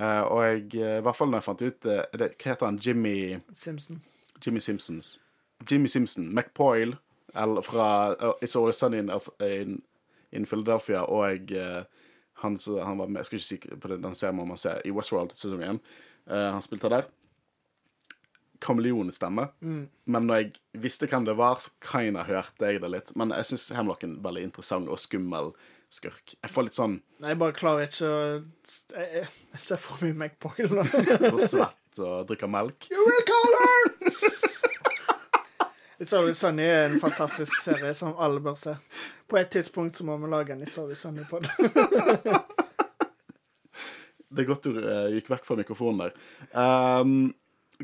[0.00, 2.68] Uh, og jeg, eh, i hvert fall når jeg fant ut uh, det, Hva heter
[2.68, 2.78] han?
[2.80, 4.02] Jimmy Simpson.
[4.44, 5.18] Jimmy Simpsons.
[5.70, 6.30] Jimmy Simpson.
[6.34, 6.96] McPoyle
[7.34, 9.82] eller fra uh, It's Always Sunny in, in,
[10.32, 11.82] in Philadelphia, og uh,
[12.42, 14.92] han, han var med Jeg skal ikke si på den serien man ser se i
[14.92, 15.80] Westworld sesong 1.
[16.26, 17.06] han spilte der.
[18.62, 19.48] Kameleonstemme.
[19.60, 19.88] Mm.
[20.04, 23.14] Men når jeg visste hvem det var, så kinda hørte jeg det litt.
[23.16, 25.52] Men jeg syns Hemlocken er veldig interessant og skummel
[25.92, 26.34] skurk.
[26.38, 28.20] Jeg får litt sånn Nei, jeg bare klarer ikke å
[28.96, 30.86] Jeg, jeg ser for mye McBoyle nå.
[31.34, 32.88] og svett og drikker melk.
[32.92, 33.82] You will call her!
[36.02, 38.72] It's Always Sunny er en fantastisk serie som alle bør se.
[39.30, 41.52] På et tidspunkt så må vi lage en It's Always Sunny på det.
[44.40, 46.16] er godt du uh, gikk vekk fra mikrofonen der.
[46.56, 47.30] Um,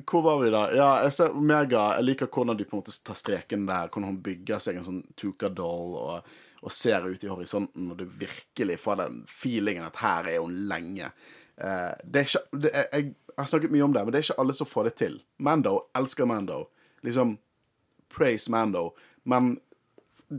[0.09, 0.65] hvor var vi da?
[0.75, 1.93] Ja, jeg ser Omega.
[1.99, 3.87] Jeg liker hvordan de på en måte tar streken der.
[3.87, 8.05] Hvordan hun bygger seg en sånn Tuka-doll og, og, ser ut i horisonten, og du
[8.05, 11.11] virkelig får den feelingen at her er hun lenge.
[11.59, 14.21] Uh, det er ikke, det er, jeg, jeg har snakket mye om det, men det
[14.21, 15.21] er ikke alle som får det til.
[15.39, 16.65] Mando elsker Mando.
[17.07, 17.37] Liksom
[18.11, 18.91] praise Mando,
[19.29, 19.59] men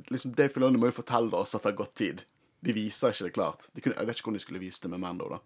[0.09, 2.25] liksom Dave Filoni må jo fortelle oss at det har gått tid.
[2.59, 3.69] De viser ikke det klart.
[3.73, 5.29] De kunne, jeg vet ikke hvordan de skulle vise det med Mando.
[5.31, 5.39] da.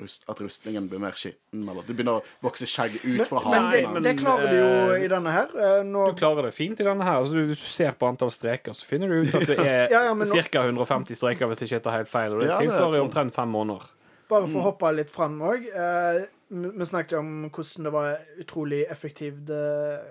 [0.00, 3.50] Rust, at rustningen blir mer skitten, eller det begynner å vokse skjegg ut fra men,
[3.50, 3.98] men, haken.
[3.98, 5.50] det, det klarer du jo i denne her.
[5.52, 6.06] Eh, Nå...
[6.14, 7.18] Du klarer det fint i denne her.
[7.20, 10.06] Altså, du, du, ser på antall streker, så finner du ut at det er ja,
[10.08, 10.28] ja, nå...
[10.48, 10.62] ca.
[10.64, 12.32] 150 streker, hvis jeg ikke tar helt feil.
[12.32, 13.84] Og det ja, tilsvarer omtrent fem måneder.
[14.32, 15.68] Bare for å hoppe litt fram òg.
[15.68, 20.08] Eh, vi snakket om hvordan det var utrolig effektivt eh,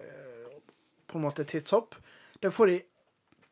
[1.10, 1.98] på en måte tidshopp.
[2.41, 2.78] Det får de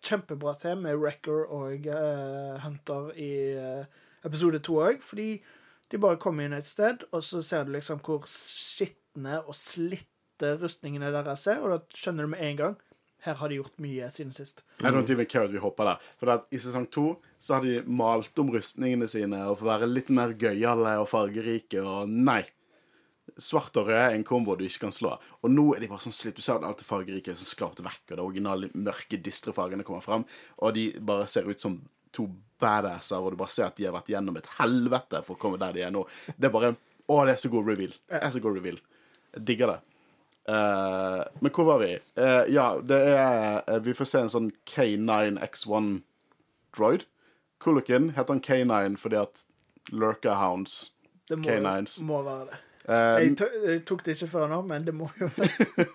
[0.05, 3.83] kjempebra til med Wrecker og uh, Hunter i uh,
[4.25, 5.33] episode to òg, fordi
[5.89, 10.53] de bare kommer inn et sted, og så ser du liksom hvor skitne og slitte
[10.61, 12.77] rustningene deres er, og da skjønner du med en gang
[13.25, 14.61] her har de gjort mye siden sist.
[14.79, 16.05] I don't even care at vi hopper der.
[16.21, 19.89] For at I sesong to så har de malt om rustningene sine og for være
[19.91, 22.45] litt mer gøyale og fargerike, og nei
[23.37, 25.13] svart og rød er en kombo du ikke kan slå.
[25.43, 26.39] Og nå er de bare sånn slitt.
[26.39, 30.03] Du ser alt det fargerike er skrapt vekk, og det originale mørke, dystre fargene kommer
[30.03, 30.25] fram.
[30.63, 31.77] Og de bare ser ut som
[32.15, 32.27] to
[32.59, 35.59] badasser, og du bare ser at de har vært gjennom et helvete for å komme
[35.61, 36.03] der de er nå.
[36.35, 37.93] Det er bare en Å, det er så god reveal.
[38.05, 38.75] Det er så god reveal.
[39.33, 39.79] Jeg digger det.
[40.49, 41.95] Uh, men hvor var vi?
[42.17, 45.89] Uh, ja, det er uh, Vi får se en sånn K9X1
[46.77, 47.07] droid.
[47.57, 49.43] Coolokin heter han K9 fordi at
[49.89, 50.91] Lurker Hounds
[51.29, 51.99] det må, K9s.
[52.05, 52.61] må være det.
[52.89, 53.33] Uh, jeg,
[53.67, 55.85] jeg, tok det ikke før nå, men det må jo være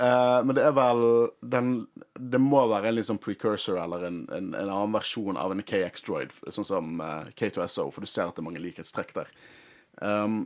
[0.00, 1.04] uh, Men det er vel
[1.52, 1.74] den,
[2.20, 6.34] Det må være en liksom precursor eller en, en, en annen versjon av en KX-droid,
[6.52, 9.30] sånn som uh, K2SO, for du ser at det er mange likhetstrekk der.
[10.00, 10.42] Um,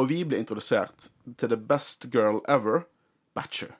[0.00, 2.86] og vi blir introdusert til the best girl ever,
[3.36, 3.74] Batcher.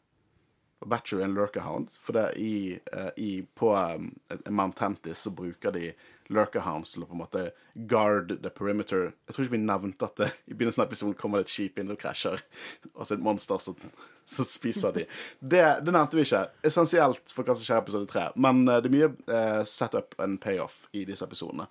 [0.82, 2.78] Og Batcher er en lurkerhound, for det i,
[3.20, 4.10] i på um,
[4.48, 5.92] Mount Tentis så bruker de
[6.32, 7.44] Lurkerhounds til å på en måte
[7.88, 9.12] guard the perimeter.
[9.26, 11.80] Jeg tror ikke vi nevnte at det, i begynnelsen av episoden kommer det et skip
[11.80, 12.42] inn og krasjer.
[12.94, 13.78] Og så et monster som,
[14.26, 15.06] spiser de.
[15.40, 16.44] Det, det, nevnte vi ikke.
[16.68, 18.28] Essensielt for hva som skjer i episode tre.
[18.36, 21.66] Men uh, det er mye uh, setup and payoff i disse episodene.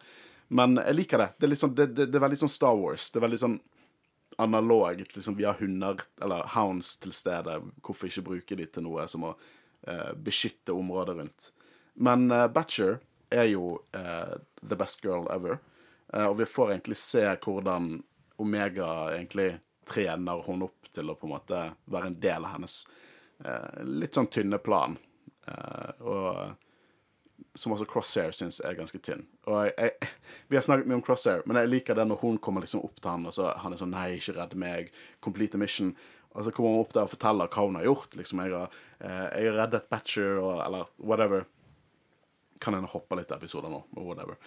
[0.51, 1.29] Men jeg liker det.
[1.39, 3.07] Det er, sånn, det, det, det er veldig sånn Star Wars.
[3.11, 3.61] Det er veldig sånn
[4.41, 5.15] analogt.
[5.15, 7.61] Liksom, vi har hunder, eller hounds, til stede.
[7.79, 11.51] Hvorfor ikke bruke de til noe som å uh, beskytte området rundt?
[11.95, 12.99] Men uh, Batcher
[13.31, 15.59] er jo uh, the best girl ever.
[16.13, 17.93] Uh, og vi får egentlig se hvordan
[18.41, 19.53] Omega egentlig
[19.87, 22.81] trener hun opp til å på en måte være en del av hennes
[23.45, 24.97] uh, litt sånn tynne plan.
[25.99, 26.57] og
[27.57, 29.25] som også Crosshair syns er ganske tynn.
[29.49, 30.09] Og jeg, jeg,
[30.49, 33.01] Vi har snakket mye om Crosshair, men jeg liker det når hun kommer liksom opp
[33.01, 34.91] til han, og så han er sånn 'Nei, ikke redd meg.
[35.19, 35.95] Complete mission.'
[36.31, 38.15] Og så kommer hun opp der og forteller hva hun har gjort.
[38.15, 41.43] liksom, 'Jeg har, jeg har reddet Batcher', og, eller whatever
[42.61, 44.37] kan hende hoppe litt episoder nå, whatever.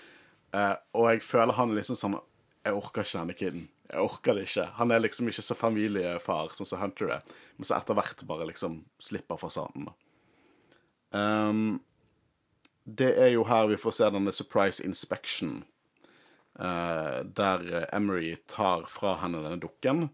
[0.55, 2.21] Uh, og jeg føler han er liksom sånn
[2.65, 3.65] Jeg orker ikke denne kiden.
[3.91, 4.69] Jeg orker det ikke.
[4.79, 8.47] Han er liksom ikke så familiefar sånn som Hunter er, men så etter hvert bare
[8.49, 9.91] liksom slipper fasaden.
[11.13, 11.83] Um,
[12.85, 15.59] det er jo her vi får se denne surprise inspection,
[16.57, 20.09] uh, der Emery tar fra henne denne dukken.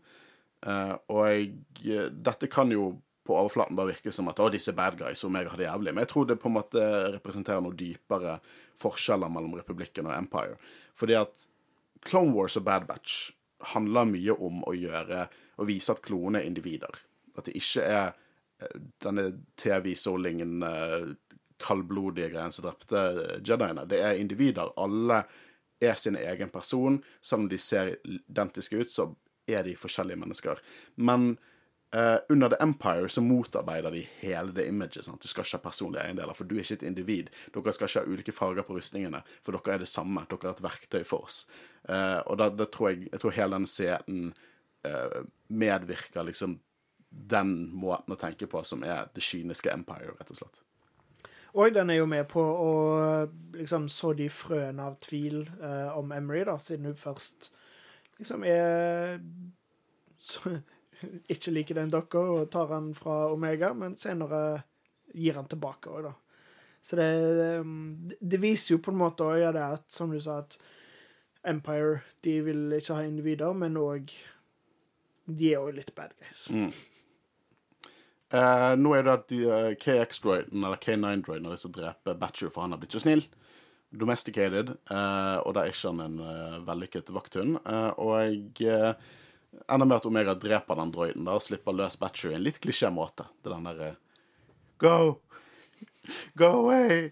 [0.67, 4.97] Uh, og jeg, dette kan jo på overflaten bare virker som at å, disse bad
[4.99, 5.93] guys og meg har det jævlig.
[5.95, 6.85] Men jeg tror det på en måte
[7.17, 8.39] representerer noe dypere
[8.81, 10.57] forskjeller mellom republikken og Empire.
[10.99, 11.45] Fordi at
[12.07, 13.31] Clone Wars og Bad Batch
[13.75, 15.27] handler mye om å gjøre
[15.61, 17.03] å vise at klonene er individer.
[17.37, 19.27] At det ikke er eh, denne
[19.61, 20.65] TV-solingen,
[21.61, 23.05] kaldblodige greien som drepte
[23.45, 23.85] Jediene.
[23.85, 24.73] Det er individer.
[24.81, 25.23] Alle
[25.81, 27.03] er sin egen person.
[27.21, 29.11] Selv om de ser identiske ut, så
[29.49, 30.61] er de forskjellige mennesker.
[30.97, 31.35] Men
[31.93, 35.05] Eh, under The Empire så motarbeider de hele det imaget.
[35.05, 35.23] Sant?
[35.23, 37.33] Du skal ikke ha personlige eiendeler, for du er ikke et individ.
[37.55, 40.23] Dere skal ikke ha ulike farger på rustningene, for dere er det samme.
[40.31, 41.43] Dere er et verktøy for oss.
[41.89, 44.35] Uh, og da, da tror jeg, jeg tror hele den seten
[44.87, 46.61] uh, medvirker liksom
[47.11, 50.63] den måten å tenke på som er det kyniske Empire, rett og slett.
[51.59, 52.73] Og den er jo med på å
[53.57, 57.51] liksom så de frøene av tvil eh, om Emery, da, siden hun først
[58.21, 59.19] liksom er
[60.23, 60.61] så,
[61.33, 64.63] ikke liker den dokka og tar han fra Omega, men senere
[65.15, 66.17] gir han tilbake òg, da.
[66.83, 70.41] Så det, det, det viser jo på en måte òg det at, som du sa,
[70.41, 70.57] at
[71.51, 74.13] Empire de vil ikke ha individer, men òg
[75.31, 76.47] De er òg litt bad guys.
[76.51, 76.73] Mm.
[78.31, 82.17] Eh, nå er det at de, uh, KX-droiden, eller K9-droiden, har lyst til å drepe
[82.19, 83.23] Batcher, for han har blitt så snill.
[83.91, 87.59] Domesticated, eh, og da er ikke han en uh, vellykket vakthund.
[87.67, 88.93] Eh, og eh,
[89.69, 93.27] enda med at Omega dreper den droiden da, og slipper løs i en litt klisjé-måte.
[93.43, 93.91] Det er den derre
[94.81, 95.21] Go!
[96.35, 97.11] Go away!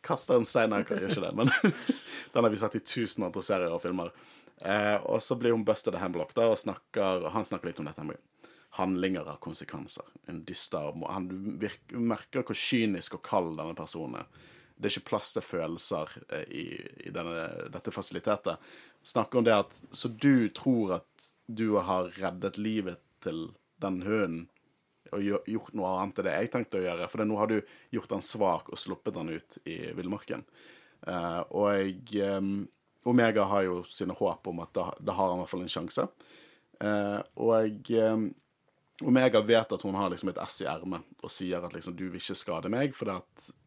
[0.00, 1.50] Kaster en stein her, gjør ikke det, men
[2.32, 4.14] den har vi sett i tusen andre serier og filmer.
[4.60, 7.88] Eh, og så blir hun busted av Hamblock, da, og snakker, han snakker litt om
[7.90, 8.20] dette med
[8.70, 10.04] handlinger har konsekvenser.
[10.26, 14.28] En dyster Han virker, merker hvor kynisk og kald denne personen er.
[14.76, 16.64] Det er ikke plass til følelser eh, i,
[17.08, 18.62] i denne, dette fasilitetet.
[19.04, 24.48] Snakker om det at Så du tror at du har reddet livet til den hunden
[25.10, 27.08] og gjort noe annet enn det jeg tenkte å gjøre.
[27.10, 27.56] For nå har du
[27.94, 30.44] gjort den svak og sluppet den ut i villmarken.
[31.00, 32.50] Uh, og eh,
[33.08, 36.04] Omega har jo sine håp om at da, har han i hvert fall en sjanse.
[36.80, 38.26] Uh, og eh,
[39.00, 42.06] Omega vet at hun har liksom et ess i ermet og sier at liksom, du
[42.10, 43.08] vil ikke skade meg, for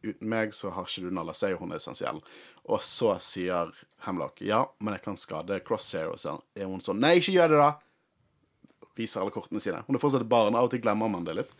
[0.05, 2.21] uten meg så har ikke du Nala Sei, hun er essensiell.
[2.71, 3.73] Og så sier
[4.05, 6.13] Hemlock ja, men jeg kan skade Crosshair.
[6.13, 8.89] Og så er hun sånn nei, ikke gjør det, da!
[8.97, 9.81] Viser alle kortene sine.
[9.87, 11.53] Hun er fortsatt barn, av og til glemmer man det litt.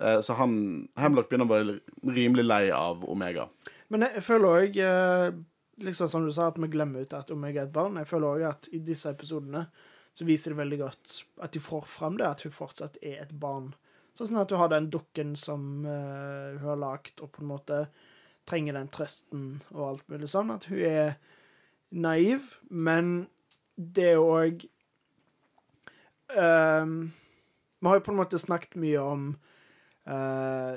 [0.00, 0.52] Eh, så han,
[1.00, 1.58] Hemlock begynner å
[2.04, 3.48] bli rimelig lei av Omega.
[3.92, 4.80] Men jeg, føler òg,
[5.84, 7.98] liksom som du sa, at vi glemmer ut at Omega er et barn.
[8.00, 9.66] Jeg føler òg at i disse episodene
[10.16, 13.34] så viser det veldig godt at de får fram det, at hun fortsatt er et
[13.38, 13.72] barn.
[14.18, 17.84] Sånn at du har den dukken som eh, hun har lagd, og på en måte
[18.48, 20.52] trenger den trøsten og alt mulig sånn.
[20.54, 21.18] At hun er
[21.90, 23.28] naiv, men
[23.76, 24.64] det er òg
[26.34, 27.12] um,
[27.78, 29.28] Vi har jo på en måte snakket mye om
[30.10, 30.74] uh,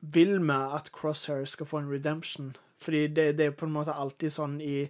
[0.00, 2.54] Vil vi at Crosshair skal få en redemption?
[2.78, 4.86] Fordi det, det er på en måte alltid sånn i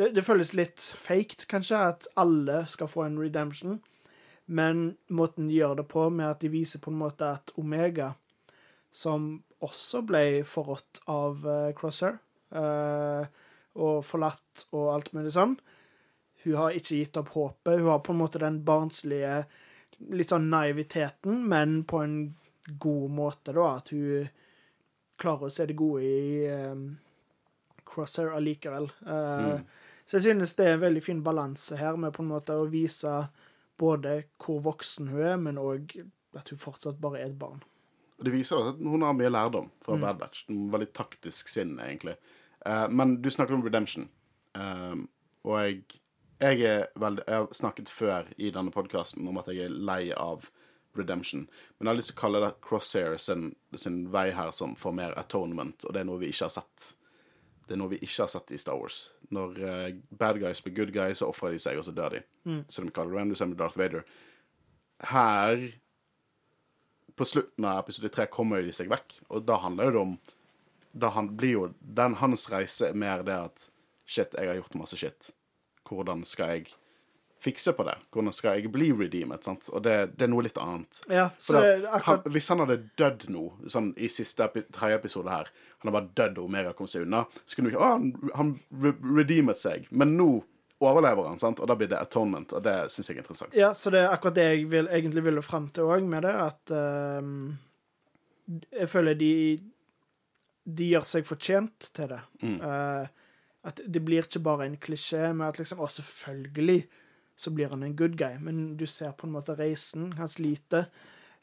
[0.00, 3.80] det, det føles litt faked, kanskje, at alle skal få en redemption.
[4.48, 8.14] Men måten de gjør det på, med at de viser på en måte at Omega,
[8.90, 12.18] som også ble forrådt av eh, Crosshair,
[12.56, 13.26] eh,
[13.80, 15.52] og forlatt og alt mulig sånn
[16.42, 17.78] Hun har ikke gitt opp håpet.
[17.78, 19.42] Hun har på en måte den barnslige
[20.16, 22.14] litt sånn naiviteten, men på en
[22.80, 23.66] god måte, da.
[23.76, 24.28] At hun
[25.20, 26.86] klarer å se det gode i um,
[27.84, 28.88] Crosshair allikevel.
[29.04, 29.60] Eh,
[30.08, 32.64] Så jeg synes det er en veldig fin balanse her, med på en måte å
[32.72, 33.12] vise
[33.78, 35.92] både hvor voksen hun er, men òg
[36.34, 37.60] at hun fortsatt bare er et barn.
[38.20, 40.44] Og Det viser at hun har mye lærdom fra Bad Batch.
[40.52, 42.18] En veldig taktisk sinn, egentlig.
[42.66, 44.10] Uh, men du snakker om redemption.
[44.58, 44.96] Eh,
[45.46, 46.00] og jeg,
[46.40, 50.50] jeg, veldig, jeg har snakket før i denne podkasten om at jeg er lei av
[50.98, 51.46] redemption.
[51.78, 54.96] Men jeg har lyst til å kalle det Crosshair sin, sin vei her som for
[54.96, 56.90] mer atonement, og det er noe vi ikke har sett.
[57.66, 59.04] Det er noe vi ikke har sett i Star Wars.
[59.30, 62.24] Når uh, bad guys blir good guys, så ofrer de seg, og så dør de.
[62.68, 63.28] Som de kaller det.
[63.30, 64.02] Du ser med Darth Vader.
[65.06, 65.62] Her
[67.20, 70.18] på slutten av episode tre kommer de seg vekk, og da handler det om
[70.90, 73.66] Da han, blir jo den hans reise er mer det at
[74.10, 75.28] Shit, jeg har gjort masse shit.
[75.86, 76.72] Hvordan skal jeg
[77.38, 77.94] fikse på det?
[78.10, 79.44] Hvordan skal jeg bli redeemed?
[79.46, 79.68] Sant?
[79.70, 80.98] Og det, det er noe litt annet.
[81.06, 84.98] Ja, så det akkurat han, hvis han hadde dødd nå, sånn i siste epi tredje
[84.98, 87.84] episode her Han har bare dødd og Omega kom seg unna, så kunne du ikke
[87.86, 88.50] Å, han, han
[88.82, 89.86] re redeemet seg.
[89.94, 90.30] Men nå
[90.80, 91.60] overlever han, sant?
[91.60, 93.56] og da blir det atonement, og det syns jeg er interessant.
[93.56, 96.36] Ja, så det er akkurat det jeg vil, egentlig ville fram til òg med det,
[96.46, 97.58] at ehm,
[98.50, 99.60] Jeg føler de
[100.64, 102.20] De gjør seg fortjent til det.
[102.42, 103.06] Eh,
[103.70, 106.84] at det blir ikke bare en klisjé med at liksom Å, selvfølgelig
[107.40, 110.12] så blir han en good guy, men du ser på en måte reisen.
[110.18, 110.90] Han sliter.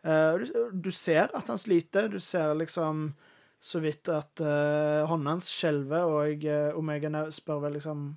[0.05, 0.45] Uh, du,
[0.85, 2.05] du ser at han sliter.
[2.13, 3.15] Du ser liksom
[3.57, 8.11] så vidt at uh, hånda hans skjelver, og uh, Omega spør vel liksom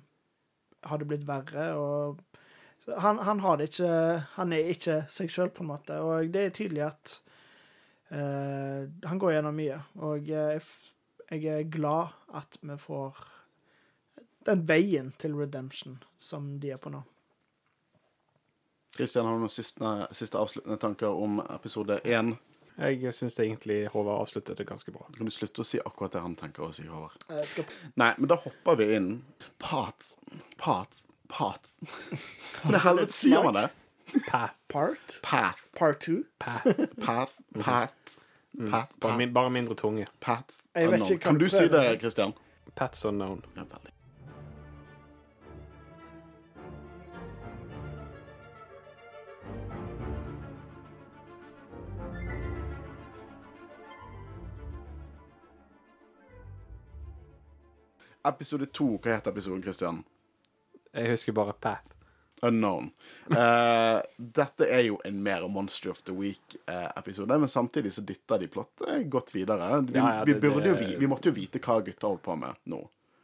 [0.87, 1.71] Har det blitt verre?
[1.77, 2.21] Og
[2.97, 5.99] han, han har det ikke Han er ikke seg sjøl, på en måte.
[6.01, 7.17] Og det er tydelig at
[8.13, 9.77] uh, han går gjennom mye.
[10.01, 10.63] Og jeg,
[11.29, 13.21] jeg er glad at vi får
[14.49, 17.03] den veien til redemption som de er på nå.
[18.91, 22.33] Kristian, har du noen siste, siste avsluttende tanker om episode én?
[22.81, 25.05] Jeg syns egentlig Håvard avsluttet det ganske bra.
[25.17, 27.25] Kan du slutte å si akkurat det han tenker å si, Håvard?
[27.29, 27.67] Jeg skal
[28.01, 29.11] Nei, men da hopper vi inn.
[29.61, 30.15] Path.
[30.57, 31.05] Path.
[31.29, 31.69] Path.
[32.63, 33.67] Hvordan helvete sier man det?
[34.27, 34.57] Path.
[34.71, 35.19] Part?
[35.23, 35.61] Path.
[35.77, 36.23] Part two?
[36.39, 36.65] Path.
[36.99, 37.37] Path.
[37.59, 37.93] Path.
[38.57, 38.91] Path.
[38.99, 40.07] Bare, min, bare mindre tunge.
[40.19, 40.57] Path.
[40.75, 42.33] Jeg vet ikke, kan Kan du si det, Christian?
[42.75, 43.43] Pat's unknown.
[43.55, 43.93] Ja, veldig.
[58.27, 60.03] Episode to, hva heter episoden, Kristian?
[60.91, 61.95] Jeg husker bare Path.
[62.41, 62.89] Unknown.
[63.29, 68.49] Uh, dette er jo en mer Monster of the Week-episode, men samtidig så dytter de
[68.49, 69.81] plottet godt videre.
[69.85, 72.35] Vi, Ja, ja, vi, burde jo, vi, vi måtte jo vite hva gutta holdt på
[72.41, 72.81] med nå.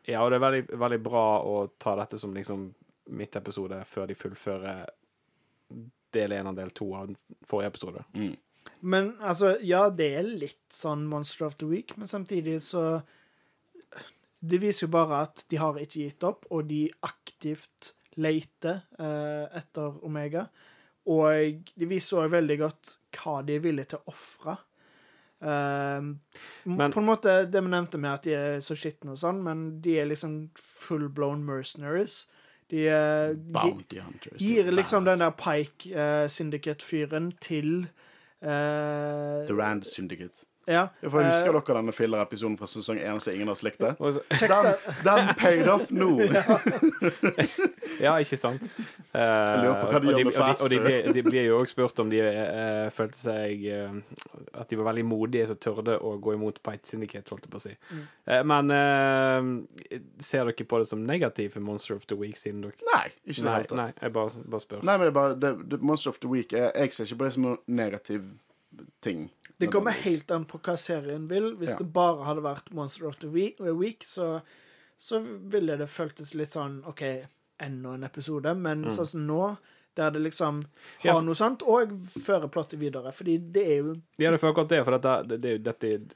[0.07, 2.69] Ja, og det er veldig, veldig bra å ta dette som liksom
[3.17, 4.85] midtepisode før de fullfører
[6.15, 7.11] del én og del to av
[7.47, 8.03] forrige episode.
[8.79, 13.01] Men altså, ja, det er litt sånn Monster of the Week, men samtidig så
[14.39, 19.45] Det viser jo bare at de har ikke gitt opp, og de aktivt leter eh,
[19.57, 20.47] etter Omega.
[21.07, 24.57] Og de viser òg veldig godt hva de er villige til å ofre.
[25.37, 26.09] Eh,
[26.65, 29.67] på en måte det vi nevnte med at de er så skitne og sånn, men
[29.83, 32.25] de er liksom full blown mercenaries.
[32.67, 34.41] De, eh, de Hunters.
[34.41, 37.87] gir liksom den der Pike uh, Syndicate-fyren til
[38.41, 40.43] eh, Durand Syndicate.
[40.67, 40.87] Ja.
[41.01, 44.67] For Husker eh, dere denne filler-episoden fra sesong 1 som ingen har slikt Sjekk Den,
[44.67, 44.95] det.
[45.07, 46.11] den paid off nå!
[48.03, 48.67] Ja, ikke sant?
[49.13, 51.61] Jeg lurer på hva de gjør med og de, og de, blir, de blir jo
[51.61, 53.95] òg spurt om de uh, følte seg uh,
[54.59, 57.59] At de var veldig modige som tørde å gå imot Pite Syndicate, holdt jeg på
[57.59, 57.73] å si.
[57.91, 58.03] Mm.
[58.27, 62.63] Eh, men eh, ser dere på det som negativt for Monster of the Week, siden
[62.65, 63.77] dere Nei, ikke i det Nei, hele tatt.
[63.79, 64.83] nei, jeg bare, bare spør.
[64.83, 67.21] Nei, men det er bare det, det, Monster of the Week jeg, jeg ser ikke
[67.21, 68.27] på det som noen negativ
[69.03, 69.27] ting.
[69.59, 71.55] Det kommer helt an på hva serien vil.
[71.57, 71.77] Hvis Ja.
[71.79, 74.41] det bare hadde vært Monster of the Week, så,
[74.97, 77.01] så ville det føltes litt sånn OK,
[77.59, 78.53] enda en episode.
[78.55, 79.57] Men sånn som nå,
[79.95, 81.15] der det liksom har Mm.
[81.15, 81.89] Ja, noe sånt, og
[82.21, 83.11] fører plottet videre.
[83.11, 86.15] Fordi det er jo Ja, det er akkurat det, for dette, det, det, dette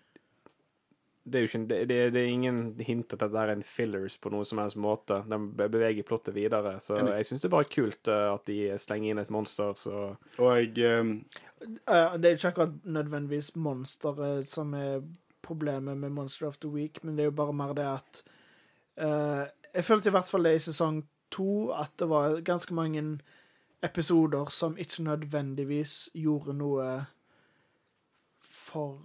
[1.24, 4.18] det er jo ikke, det, det, det er ingen hint at dette er en fillers
[4.18, 5.20] på noen som helst måte.
[5.30, 6.80] Den beveger plottet videre.
[6.82, 7.14] Så Enig.
[7.20, 10.50] jeg syns det er bare kult eh, at de slenger inn et monster, så Og
[10.58, 11.14] jeg um...
[11.62, 15.06] eh, Det er ikke akkurat nødvendigvis monsteret som er
[15.46, 18.24] problemet med Monster of the Week, men det er jo bare mer det at
[19.02, 23.20] uh, Jeg følte i hvert fall det i sesong to, at det var ganske mange
[23.84, 27.06] episoder som ikke nødvendigvis gjorde noe
[28.42, 29.00] for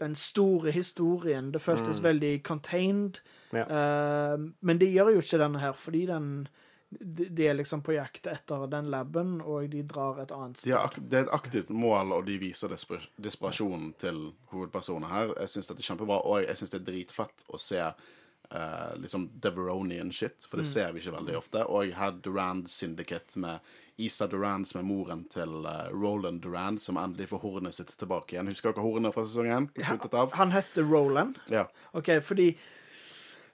[0.00, 1.52] den store historien.
[1.52, 3.20] Det føltes veldig contained.
[3.52, 3.66] Ja.
[3.68, 6.48] Uh, men det gjør jo ikke denne her, fordi den
[6.90, 10.72] de er liksom på jakt etter den laben, og de drar et annet sted.
[10.72, 15.30] De ak- det er et aktivt mål, og de viser desper, desperasjonen til hovedpersonen her.
[15.38, 19.28] Jeg syns dette er kjempebra, og jeg syns det er dritfett å se uh, liksom
[19.38, 21.62] Deveronian shit, for det ser vi ikke veldig ofte.
[21.70, 23.70] Og jeg hadde Durand Syndicate med
[24.06, 28.34] Isa Duran, som er moren til eh, Roland Duran, som endelig får hornet sitt tilbake
[28.34, 28.50] igjen.
[28.52, 29.70] Husker dere hornet fra sesongen?
[29.76, 29.96] Ja,
[30.38, 31.40] Han heter Roland.
[31.52, 31.66] Ja.
[31.92, 32.54] OK, fordi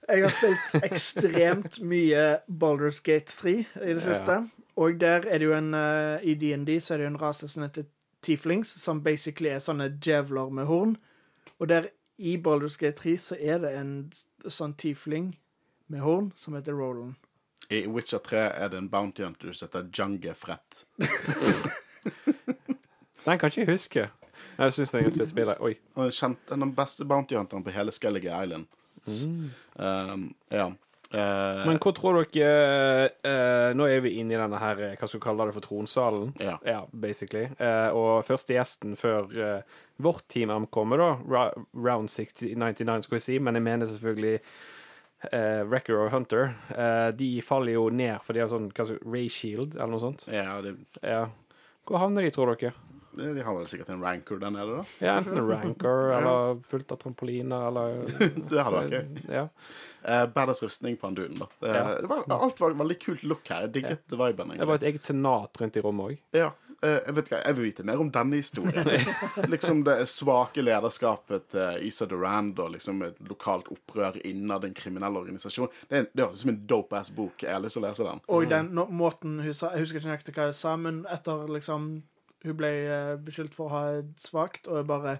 [0.07, 4.38] jeg har spilt ekstremt mye Baldur's Gate 3 i det siste.
[4.76, 7.49] Og der er det jo en eh, I DND så er det jo en rase
[7.49, 7.88] som heter
[8.22, 10.97] tieflings, som basically er sånne djevler med horn.
[11.59, 13.92] Og der i Baldur's Gate 3 så er det en
[14.49, 15.34] sånn tiefling
[15.92, 17.16] med horn som heter Roland.
[17.68, 20.86] I Witcher 3 er det en bounty hunter som heter Junge Frett.
[23.26, 24.08] Den kan ikke jeg huske.
[24.56, 25.74] Jeg syns er skal spille Oi.
[25.96, 28.66] Den kjent, den beste bounty hunteren på hele Skellige Island.
[29.76, 30.70] Um, ja.
[31.14, 35.20] Uh, Men hva tror dere uh, Nå er vi inne i denne her Hva skal
[35.20, 36.32] vi kalle det for tronsalen?
[36.42, 36.80] Ja.
[36.90, 37.44] basically.
[37.60, 39.30] Uh, og første gjesten før
[40.02, 44.34] vårt team ankommer, da, round 60, 99, skal vi si, men jeg mener selvfølgelig
[45.32, 46.54] eh, Wrecker og Hunter.
[46.76, 50.28] Eh, de faller jo ned, for de har sånn hva Ray Shield, eller noe sånt.
[50.32, 51.26] ja, det, Ja.
[51.86, 52.72] Hvor havner de, tror dere?
[53.16, 54.82] de har vel sikkert en rancor der nede, da.
[55.00, 58.02] Ja, Enten en ranker, eller fullt av trampoliner, eller
[58.50, 59.22] Det hadde vært gøy.
[59.32, 59.44] Ja.
[60.04, 61.46] Uh, Badass rustning på han duden, da.
[61.62, 61.84] Det, Ja.
[62.02, 63.62] det var, alt var veldig kult look her.
[63.64, 64.52] Jeg digget viben.
[64.58, 66.18] Det var et eget senat rundt i rommet òg.
[66.36, 66.50] Ja.
[66.82, 68.90] Eh, jeg vet ikke, jeg vil vite mer om denne historien.
[69.54, 75.16] liksom det svake lederskapet til Isa Durand og liksom et lokalt opprør innad en kriminell
[75.22, 75.68] organisasjon.
[75.88, 77.42] Det, er- det høres ut som en dope-ass bok.
[77.46, 78.20] Jeg har lyst til å lese den.
[78.28, 81.46] Og den no måten hun sa Jeg husker ikke nøyaktig hva hun sa, men etter
[81.48, 81.88] liksom
[82.46, 85.16] Hun ble eh, beskyldt for å ha et svakt, og bare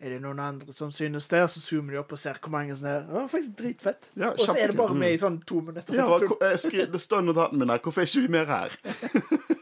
[0.00, 1.42] Er det noen andre som synes det?
[1.44, 4.10] Og så zoomer de opp og ser hvor mange som er Det var faktisk dritfett.
[4.16, 5.94] Ja, og så er det bare med i sånn to minutter.
[5.98, 7.82] Ja, hva- jeg skri- det står i notatene mine her.
[7.84, 8.76] Hvorfor er ikke vi mer her?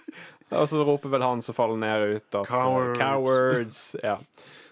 [0.48, 2.98] Og så roper vel han som faller ned ut at Cowards.
[2.98, 3.80] Cowards.
[4.02, 4.16] Ja,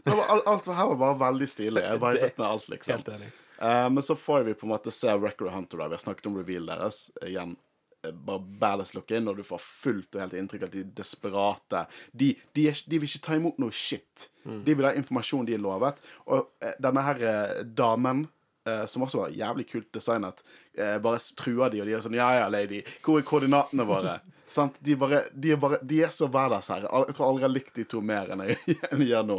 [0.06, 1.82] alt, alt her var bare veldig stilig.
[1.84, 2.96] Jeg vibet med alt, liksom.
[2.96, 3.32] helt enig.
[3.56, 5.78] Uh, men så får vi på en måte se Record Hunter.
[5.78, 7.10] der Vi har snakket om reveal deres.
[7.24, 7.56] Igjen,
[8.04, 10.84] eh, bare badass look in, og du får fullt og helt inntrykk av at de
[10.84, 11.84] er desperate.
[12.12, 14.28] De, de, er, de vil ikke ta imot noe shit.
[14.46, 16.00] De vil ha informasjon de er lovet.
[16.26, 18.26] Og uh, denne her uh, damen,
[18.68, 20.44] eh, som også var jævlig kult designet,
[20.78, 24.18] eh, bare truer de, og de er sånn Ja ja, lady, hvor er koordinatene våre?
[24.56, 24.76] Sant?
[24.80, 26.86] De, bare, de, er bare, de er så hverdagsherre.
[26.86, 27.08] her.
[27.08, 28.60] Jeg tror aldri jeg har likt de to mer enn jeg,
[28.90, 29.38] enn jeg gjør nå.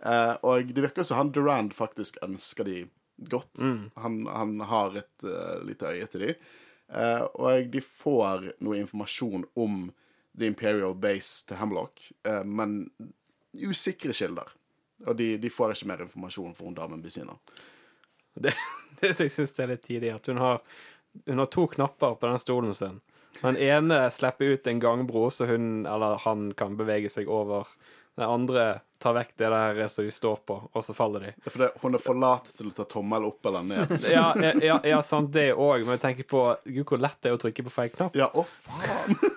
[0.00, 2.78] Eh, og det virker som han Durand faktisk ønsker de
[3.30, 3.52] godt.
[4.00, 6.34] Han, han har et uh, lite øye til de.
[6.88, 9.86] Eh, og de får noe informasjon om
[10.38, 12.84] The Imperial Base til Hemlock, eh, men
[13.56, 14.52] usikre kilder.
[15.06, 17.56] Og de, de får ikke mer informasjon for hun damen siden av.
[18.36, 18.52] Det,
[19.00, 20.62] det som jeg syns er litt tidlig, at hun har,
[21.26, 23.00] hun har to knapper på den stolen sin.
[23.42, 27.68] Den ene slipper ut en gangbro, så hun eller han kan bevege seg over.
[28.16, 28.66] Den andre
[28.98, 31.32] tar vekk det der som de står på, og så faller de.
[31.44, 33.92] Ja, for det, hun er for lat til å ta tommel opp eller ned.
[34.14, 34.30] Ja,
[34.64, 37.42] ja, ja sant, det òg, men jeg tenker på Gud, hvor lett det er å
[37.42, 38.16] trykke på feil knapp.
[38.16, 39.18] Ja, å faen!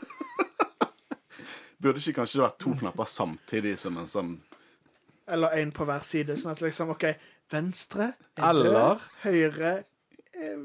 [1.79, 4.31] Burde ikke kanskje det vært to knapper samtidig som en sånn
[5.31, 6.35] Eller én på hver side.
[6.39, 7.05] Sånn at liksom OK,
[7.51, 9.73] venstre er Eller- død, høyre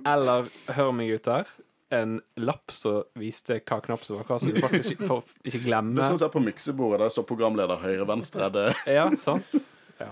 [0.07, 1.49] Eller, hør meg ut her,
[1.91, 5.61] en lapp som viste hva knapp som var hva, så du faktisk ikke, får ikke
[5.65, 8.51] Det er sånn som er på miksebordet, der står programleder høyre, venstre.
[8.55, 8.69] Det.
[8.87, 9.59] Ja, sant?
[9.99, 10.11] Ja.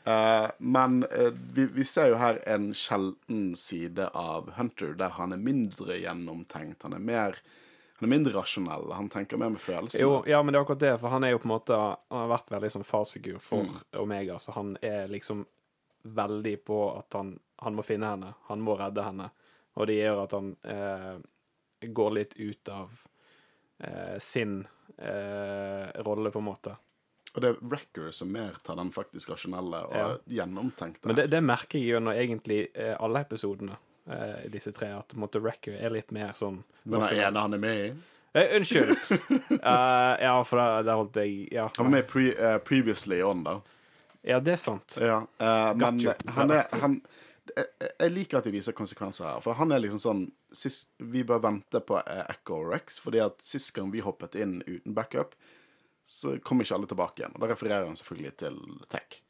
[0.00, 5.36] Uh, men uh, vi, vi ser jo her en sjelden side av Hunter, der han
[5.36, 6.86] er mindre gjennomtenkt.
[6.86, 7.42] Han er mer
[8.00, 8.94] Han er mindre rasjonell.
[8.96, 10.00] Han tenker mer med følelser.
[10.00, 12.22] Jo, ja, men det er akkurat det, for han er jo på en måte Han
[12.22, 15.44] har vært veldig sånn farsfigur for Omega, så han er liksom
[16.02, 17.34] veldig på at han,
[17.64, 18.34] han må finne henne.
[18.48, 19.30] Han må redde henne.
[19.78, 21.16] Og det gjør at han eh,
[21.86, 22.90] går litt ut av
[23.78, 24.60] eh, sin
[24.98, 26.74] eh, rolle, på en måte.
[27.34, 30.08] Og det er Wrecker som mer tar den faktisk rasjonelle og Ja.
[30.40, 31.06] gjennomtenkte.
[31.06, 33.76] Men det, det merker jeg gjennom egentlig eh, alle episodene
[34.10, 37.54] eh, i disse tre, at måtte Wrecker er litt mer sånn Den er ene han
[37.54, 37.90] er med i.
[38.34, 38.90] Eh, Unnskyld.
[38.90, 41.68] uh, ja, for der holdt jeg Ja.
[41.76, 43.60] Han var med pre, uh, Previously On, da.
[44.22, 44.98] Ja, det er sant.
[45.00, 46.00] Ja, uh, men
[46.36, 47.00] han er han,
[47.56, 49.40] jeg, liker at de viser konsekvenser her.
[49.44, 50.24] For han er liksom sånn
[50.56, 54.60] sist, Vi bør vente på eh, Echo Rex, fordi at sist gang vi hoppet inn
[54.66, 55.36] uten backup,
[56.06, 57.36] så kom ikke alle tilbake igjen.
[57.36, 58.58] Og da refererer han selvfølgelig til
[58.90, 59.20] Tech.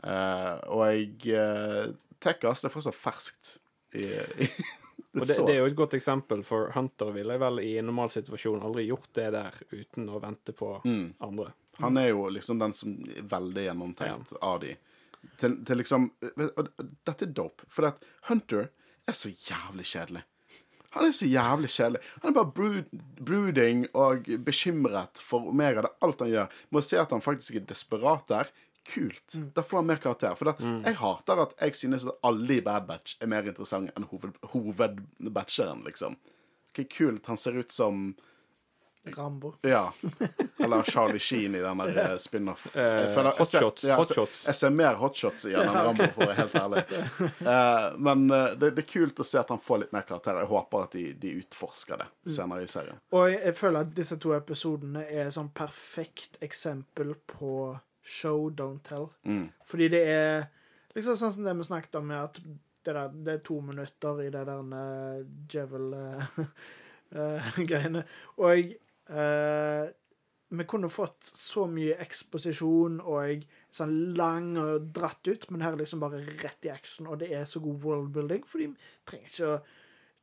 [0.00, 3.56] Uh, og jeg uh, Tech altså, det er fortsatt ferskt
[3.96, 4.06] i,
[4.46, 4.48] i
[5.10, 8.12] Og det, det er jo et godt eksempel, for Hunter ville vel i en normal
[8.12, 11.48] situasjon aldri gjort det der uten å vente på andre.
[11.82, 14.74] Han er jo liksom den som er veldig gjennomtenkt av de.
[15.40, 16.06] Til, til liksom
[16.40, 18.00] Dette er dope, for at
[18.30, 18.70] Hunter
[19.08, 20.24] er så jævlig kjedelig.
[20.96, 22.00] Han er så jævlig kjedelig.
[22.22, 22.88] Han er bare brood,
[23.20, 25.84] brooding og bekymret for Omega.
[25.84, 26.56] Det er alt han gjør.
[26.74, 28.50] Må se at han faktisk er desperat der.
[28.90, 29.36] Kult.
[29.54, 30.34] Da får han mer karakter.
[30.38, 30.56] For det,
[30.88, 34.34] jeg hater at jeg synes at alle i Bad Batch er mer interessante enn hoved,
[34.54, 36.16] hovedbatcheren, liksom.
[36.72, 37.26] Okay, kult.
[37.30, 38.16] Han ser ut som
[39.04, 39.54] Rambo.
[39.62, 39.92] ja.
[40.58, 42.66] Eller Charlie Sheen i den der eh, spin-off.
[42.74, 44.46] Jeg Eh, jeg hotshots, ja, hotshots.
[44.46, 46.82] Jeg ser mer hotshots i han enn Rambo, for å være helt ærlig.
[47.50, 50.32] Eh, men eh, det, det er kult å se at han får litt mer karakter.
[50.42, 52.98] Jeg håper at de, de utforsker det senere i serien.
[53.16, 57.52] Og jeg, jeg føler at disse to episodene er sånn perfekt eksempel på
[58.02, 59.06] show, don't tell.
[59.68, 60.34] Fordi det er
[60.96, 62.34] liksom sånn som det vi snakket om, at
[62.84, 65.20] det, der, det er to minutter i det der uh,
[65.52, 68.02] Jevel-greiene.
[68.44, 68.56] og
[69.10, 69.90] eh,
[70.50, 73.44] vi kunne fått så mye eksposisjon og
[73.74, 77.30] sånn lang og dratt ut, men her er liksom bare rett i action, og det
[77.34, 78.72] er så god worldbuilding, for de
[79.06, 79.60] trenger ikke å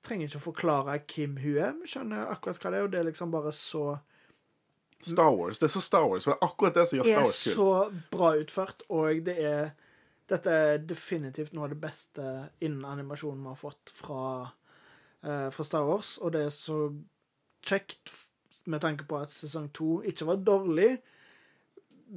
[0.08, 1.74] trenger ikke å forklare hvem hun er.
[1.82, 3.88] Vi skjønner akkurat hva det er, og det er liksom bare så
[5.04, 5.60] Star Wars.
[5.60, 7.50] Det er så Star Wars, for det er akkurat det som gjør Star Wars kult.
[7.50, 9.76] Det er så bra utført, og det er
[10.28, 12.22] Dette er definitivt noe av det beste
[12.60, 14.24] innen animasjonen vi har fått fra,
[15.24, 16.80] eh, fra Star Wars, og det er så
[17.64, 18.12] kjekt
[18.66, 20.98] med tanke på at sesong to ikke var dårlig,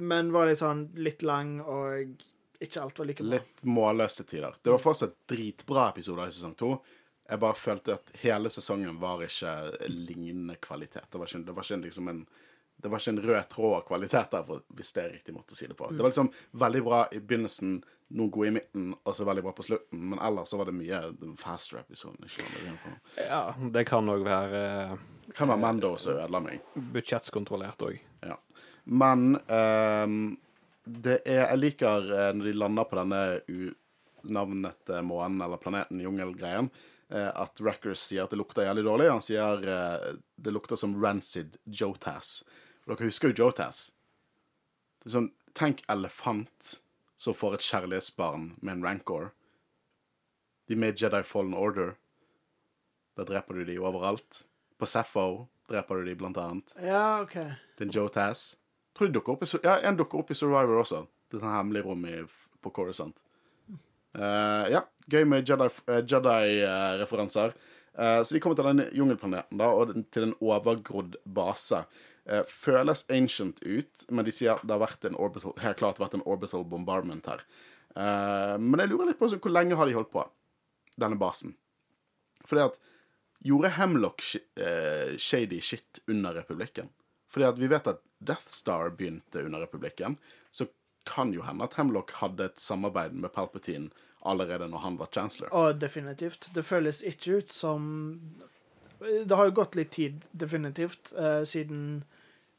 [0.01, 2.23] men var litt sånn litt lang, og
[2.61, 3.37] ikke alt var like bra.
[3.37, 4.55] Litt målløse tider.
[4.61, 6.75] Det var fortsatt dritbra episoder i sesong to.
[7.31, 9.51] Jeg bare følte at hele sesongen var ikke
[9.89, 11.07] lignende kvalitet.
[11.11, 12.23] Det var ikke, det var ikke liksom en
[12.81, 15.57] det var ikke en rød tråd av kvalitet der, hvis det er riktig måte å
[15.57, 15.89] si det på.
[15.93, 16.31] Det var liksom
[16.63, 17.75] veldig bra i begynnelsen,
[18.17, 20.01] noen gode i midten, og så veldig bra på slutten.
[20.11, 22.25] Men ellers så var det mye den faster episoden.
[22.25, 22.95] Ikke sant, det er på.
[23.27, 23.43] Ja,
[23.77, 24.95] det kan òg være eh,
[25.31, 26.63] Det kan være Mando som ødela meg.
[26.91, 27.99] budsjettskontrollert òg.
[28.27, 28.35] Ja.
[28.83, 30.15] Men um,
[30.83, 33.21] det er Jeg liker eh, når de lander på denne
[34.25, 36.67] unavnete månen eller planeten, jungelgreien,
[37.07, 39.07] eh, at Rackers sier at det lukter jævlig dårlig.
[39.13, 42.41] Han sier uh, det lukter som rancid Jotas.
[42.83, 43.85] For dere husker jo Jotas.
[44.99, 46.75] Det er sånn, Tenk elefant
[47.19, 49.31] som får et kjærlighetsbarn med en rancor.
[50.67, 51.95] De med Jedi Fallen Order.
[53.15, 54.45] Der dreper du de overalt.
[54.81, 55.25] På Sappho
[55.69, 56.73] dreper du de blant annet.
[56.81, 57.35] Ja, OK.
[57.37, 58.55] Det er en Jotaz.
[58.97, 61.03] Tror de dukker opp i, ja, en dukker opp i Survivor også.
[61.29, 62.15] Det er sånn hemmelig rom i,
[62.61, 63.21] på Coruscant.
[64.17, 67.53] Uh, ja, gøy med Jedi-referanser.
[67.53, 67.77] Jedi, uh.
[67.91, 71.85] Eh, så de kommer til denne jungelplaneten da, og den- til en overgrodd base.
[72.25, 76.63] Eh, føles ancient ut, men de sier det har orbital, helt klart vært en orbital
[76.63, 77.41] bombardment her.
[77.95, 80.25] Eh, men jeg lurer litt på så, hvor lenge har de holdt på,
[80.97, 81.55] denne basen?
[82.45, 82.79] Fordi at
[83.43, 86.89] Gjorde Hemlock sh- eh, shady shit under republikken?
[87.31, 90.17] Fordi at vi vet at Death Star begynte under republikken,
[90.51, 90.67] så
[91.09, 93.89] kan jo hende at Hemlock hadde et samarbeid med Palpatine
[94.21, 95.49] allerede når han var chancellor.
[95.49, 96.51] Å, definitivt.
[96.53, 97.87] Det føles ikke ut som
[99.01, 102.03] Det har jo gått litt tid, definitivt, eh, siden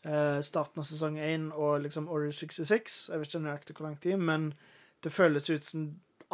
[0.02, 2.96] eh, starten av sesong 1 og liksom Order 66.
[3.12, 4.48] Jeg vet ikke nøyaktig hvor lang tid, men
[5.06, 5.84] det føles ut som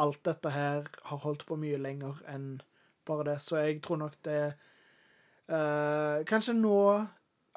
[0.00, 2.62] alt dette her har holdt på mye lenger enn
[3.08, 3.38] bare det.
[3.44, 4.42] Så jeg tror nok det
[5.50, 6.80] uh, Kanskje nå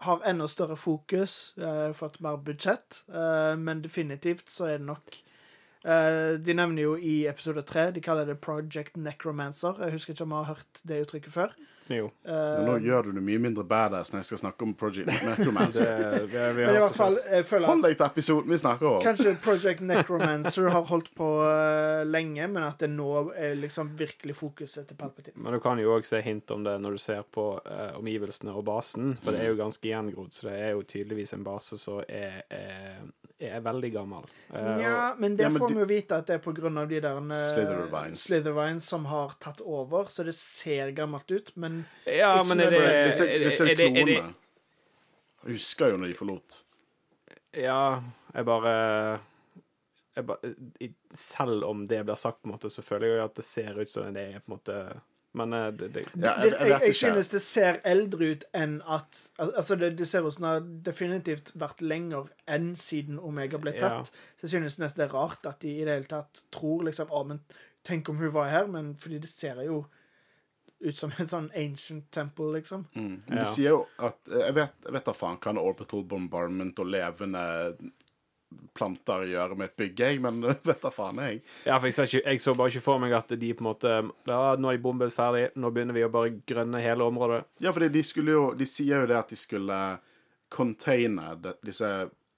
[0.01, 5.19] har enda større fokus, uh, fått mer budsjett, uh, men definitivt så er det nok
[5.81, 9.79] de nevner jo i episode tre De kaller det Project Necromancer.
[9.81, 11.55] Jeg husker ikke om jeg har hørt det uttrykket før.
[11.95, 12.09] Jo.
[12.25, 15.09] Men nå Eh, gjør du det mye mindre badass når jeg skal snakke om Project
[15.27, 15.83] Necromancer.
[15.85, 18.87] det, vi, vi men i hvert fall, jeg føler Hold deg til episoden vi snakker
[18.91, 19.01] om.
[19.03, 24.35] kanskje Project Necromancer har holdt på eh, lenge, men at det nå er liksom virkelig
[24.39, 25.35] fokuset til Palpatine.
[25.41, 28.53] Men du kan jo òg se hint om det når du ser på uh, omgivelsene
[28.55, 31.77] og basen, for det er jo ganske gjengrodd, så det er jo tydeligvis en base
[31.81, 33.01] som er, er,
[33.49, 34.25] er veldig gammel.
[34.53, 36.43] Eh, Ja, men det Ja, men får vi jo vite at det er
[36.77, 38.23] av de der slitherwines Slithervines.
[38.27, 42.83] Slithervines som har tatt over, så det ser gammelt ut, men ja, men er det,
[43.07, 44.33] Disse, disse det, det klonene.
[45.41, 46.63] Jeg husker jo når de forlot.
[47.57, 48.01] Ja,
[48.35, 49.19] jeg bare
[50.15, 50.35] jeg ba,
[51.15, 53.79] Selv om det blir sagt, på en måte, så føler jeg jo at det ser
[53.79, 54.77] ut som det er på en måte
[55.33, 58.81] Men eh, det, det, Ja, jeg, jeg jeg, jeg synes det ser eldre ut enn
[58.83, 63.57] at Altså, det, det ser ut som det har definitivt vært lenger enn siden Omega
[63.61, 63.89] ble Ja.
[64.01, 64.11] tatt.
[64.35, 67.07] Så jeg synes nesten det er rart at de i det hele tatt tror liksom
[67.15, 67.39] Å, men
[67.87, 69.85] tenk om hun var her, men fordi det ser jo
[70.81, 72.87] ut som en sånn ancient temple, liksom.
[72.97, 73.21] Mm.
[73.27, 73.43] Men Ja.
[73.43, 76.79] De sier jo at eh, Jeg vet, jeg vet da faen hva en orbital bombardment
[76.81, 77.43] og levende
[78.73, 81.41] planter gjør med et bygg, jeg, men vet da faen, jeg.
[81.67, 83.97] Ja, for jeg, ikke, jeg så bare ikke for meg at de på en måte
[84.29, 87.43] Ja, nå er de bombet ferdig, nå begynner vi å bare grønne hele området.
[87.63, 89.81] Ja, for de skulle jo De sier jo det at de skulle
[90.51, 91.89] containe disse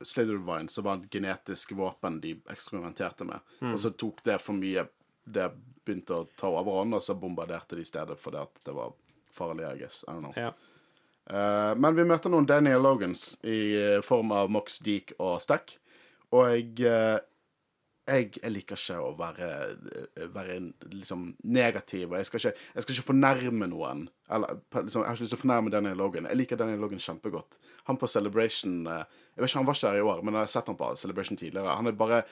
[0.04, 3.40] Slithervines, som var et genetisk våpen de eksperimenterte med.
[3.72, 4.84] Og så tok det for mye
[5.24, 5.46] Det
[5.86, 8.92] begynte å ta overhånd, og så bombarderte de stedet fordi at det var
[9.32, 10.04] farlig, I guess.
[10.04, 10.36] I don't know.
[10.36, 10.52] Ja.
[11.24, 15.78] Uh, men vi møter noen Daniel Logans i form av Mox Deek og Stack.
[16.34, 17.20] Og jeg, eh,
[18.10, 19.50] jeg, jeg liker ikke å være,
[20.18, 20.58] eh, være
[20.92, 24.08] liksom negativ, og jeg skal ikke, jeg skal ikke fornærme noen.
[24.34, 26.30] Eller, liksom, jeg har ikke lyst til å fornærme Daniel Logan.
[26.32, 27.60] Jeg liker Daniel Logan kjempegodt.
[27.90, 29.04] Han på Celebration eh,
[29.34, 30.90] Jeg vet ikke, Han var ikke her i år, men jeg har sett han på
[31.00, 31.78] Celebration tidligere.
[31.78, 32.24] Han er bare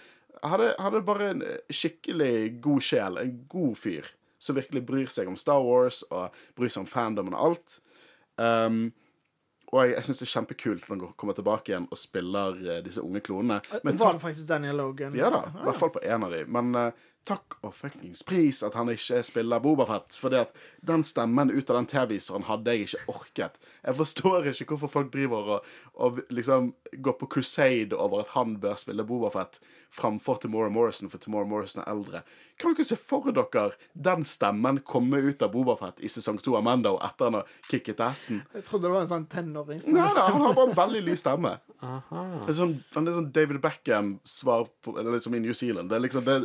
[0.42, 2.34] hadde, hadde bare en skikkelig
[2.64, 3.22] god sjel.
[3.22, 4.10] En god fyr.
[4.42, 7.78] Som virkelig bryr seg om Star Wars og bryr seg om fandomen og alt.
[8.42, 8.88] Um,
[9.72, 12.82] og jeg, jeg syns det er kjempekult når han kommer tilbake igjen og spiller eh,
[12.84, 13.62] disse unge klonene.
[13.86, 15.16] Men var det faktisk Daniel Logan?
[15.16, 16.52] ja da, i hvert fall på en av dem.
[16.52, 20.18] Men uh, takk og fuckings pris at han ikke spiller Bobafett.
[20.20, 20.52] Fordi at
[20.88, 23.60] den stemmen ut av den TV-viseren hadde jeg ikke orket.
[23.86, 28.58] Jeg forstår ikke hvorfor folk driver og, og liksom går på crusade over at han
[28.60, 29.62] bør spille Bobafett
[29.92, 32.22] framfor Tomorrow Morrison, for Tomorrow Morrison er eldre.
[32.62, 36.64] Kan dere se for dere den stemmen komme ut av Bobafett i sesong to av
[36.64, 38.44] Mando etter han har kicket assen?
[38.56, 40.00] Jeg trodde det var en sånn tenåringsstemme.
[40.00, 41.54] Nei, nei, han har bare en veldig lys stemme.
[41.82, 45.90] Det er sånn, han er sånn David Beckham-svar på Eller liksom i New Zealand.
[45.90, 46.36] Det er liksom det,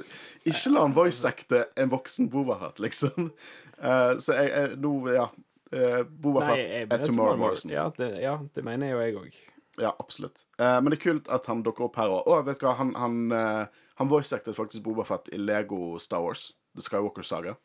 [0.48, 3.28] Ikke la han voice-acte en voksen Bobafett, liksom.
[3.76, 5.28] Uh, så jeg, jeg nå, ja.
[5.74, 7.70] Uh, Bobafett er Tomorrow Morrison.
[7.74, 9.44] Ja det, ja, det mener jo jeg òg.
[9.76, 10.40] Ja, absolutt.
[10.58, 12.28] Eh, men det er kult at han dukker opp her òg.
[12.28, 16.54] Å, vet du hva, han, han, eh, han voice-actet faktisk Bobafett i Lego Star Wars,
[16.76, 17.56] The Skywalker Saga.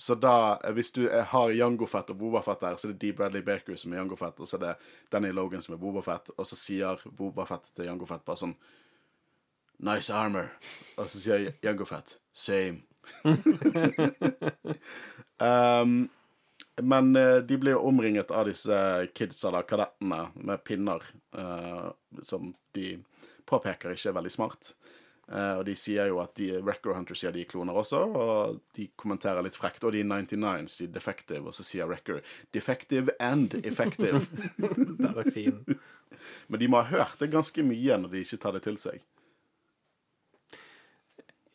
[0.00, 3.00] Så da, eh, hvis du er, har Jango Fett og Bobafett der, så er det
[3.02, 4.74] Dee Bradley Baker som er Jango Fett, og så er det
[5.12, 8.58] Danny Logan som er Bobafett, og så sier Bobafett til Jango Fett bare sånn
[9.78, 10.50] Nice armor.
[10.98, 12.82] Og så sier Jango Fett Same.
[15.38, 16.08] um,
[16.82, 18.78] men eh, de blir jo omringet av disse
[19.14, 21.04] kidsa, da, kadettene, med pinner,
[21.36, 21.88] eh,
[22.22, 22.94] som de
[23.48, 24.74] påpeker ikke er veldig smart.
[25.28, 28.60] Uh, og de sier jo at de, Record Hunter sier de er kloner også, og
[28.78, 29.84] de kommenterer litt frekt.
[29.84, 32.24] Og de 99s, de er defective, og så sier Record
[32.56, 34.22] defective and effective.
[34.56, 35.60] Den er fin.
[36.48, 39.04] Men de må ha hørt det ganske mye når de ikke tar det til seg.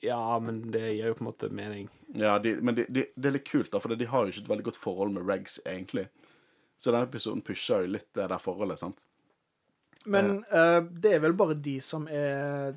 [0.04, 1.88] Ja, men det gir jo på en måte mening.
[2.20, 4.44] Ja, de, Men de, de, det er litt kult, da, for de har jo ikke
[4.44, 6.10] et veldig godt forhold med regs, egentlig.
[6.78, 9.06] Så denne episoden pusher jo litt det der forholdet, sant?
[10.04, 12.76] Men eh, det er vel bare de som er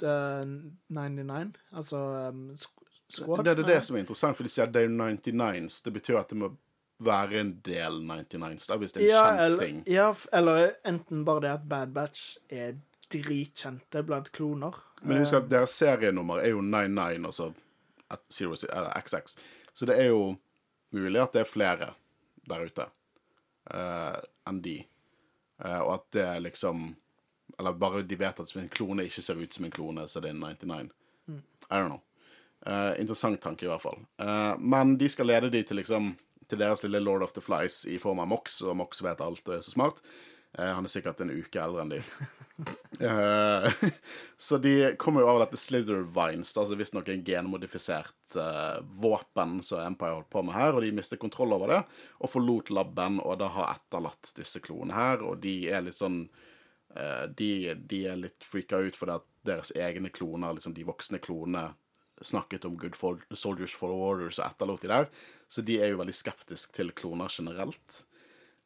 [0.00, 0.54] uh,
[0.88, 1.52] 99?
[1.76, 2.00] Altså
[2.32, 2.46] um,
[3.12, 3.44] squad?
[3.44, 5.82] Det er det, det som er interessant, for de sier det er 99s.
[5.84, 6.54] Det betyr at det må
[7.04, 9.84] være en del 99s, da, hvis det er en ja, kjent eller, ting.
[9.90, 12.78] ja, eller enten bare det at Bad Batch er
[13.12, 14.76] dritkjente blant kloner.
[15.02, 17.52] Men husk at deres serienummer er jo 99, altså
[18.72, 19.36] eller XX.
[19.74, 20.34] Så det er jo
[20.94, 21.88] mulig at det er flere
[22.48, 22.86] der ute
[23.74, 24.76] uh, enn de.
[25.58, 26.94] Uh, og at det er liksom
[27.58, 30.32] Eller bare de vet at en klone ikke ser ut som en klone, så det
[30.32, 30.90] er en 99.
[31.70, 32.00] I don't know.
[32.66, 34.00] Uh, interessant tanke, i hvert fall.
[34.18, 36.14] Eh, men de skal lede de til liksom
[36.48, 39.48] til deres lille Lord of the Flies i form av Mox, og Mox vet alt
[39.48, 40.00] og er så smart.
[40.58, 42.02] Eh, han er sikkert en uke eldre enn de.
[43.02, 43.64] Eh,
[44.38, 49.82] så de kommer jo av dette Slithervines, Vines, altså visstnok en genmodifisert eh, våpen som
[49.82, 51.80] Empire holdt på med her, og de mister kontroll over det,
[52.22, 56.28] og forlot laben, og da har etterlatt disse klonene her, og de er litt sånn
[57.34, 61.72] de, de er litt freaka ut fordi at deres egne kloner, liksom de voksne klonene,
[62.22, 62.94] snakket om good
[63.34, 65.10] soldiers for orders og etterlot de der,
[65.50, 68.04] så de er jo veldig skeptiske til kloner generelt.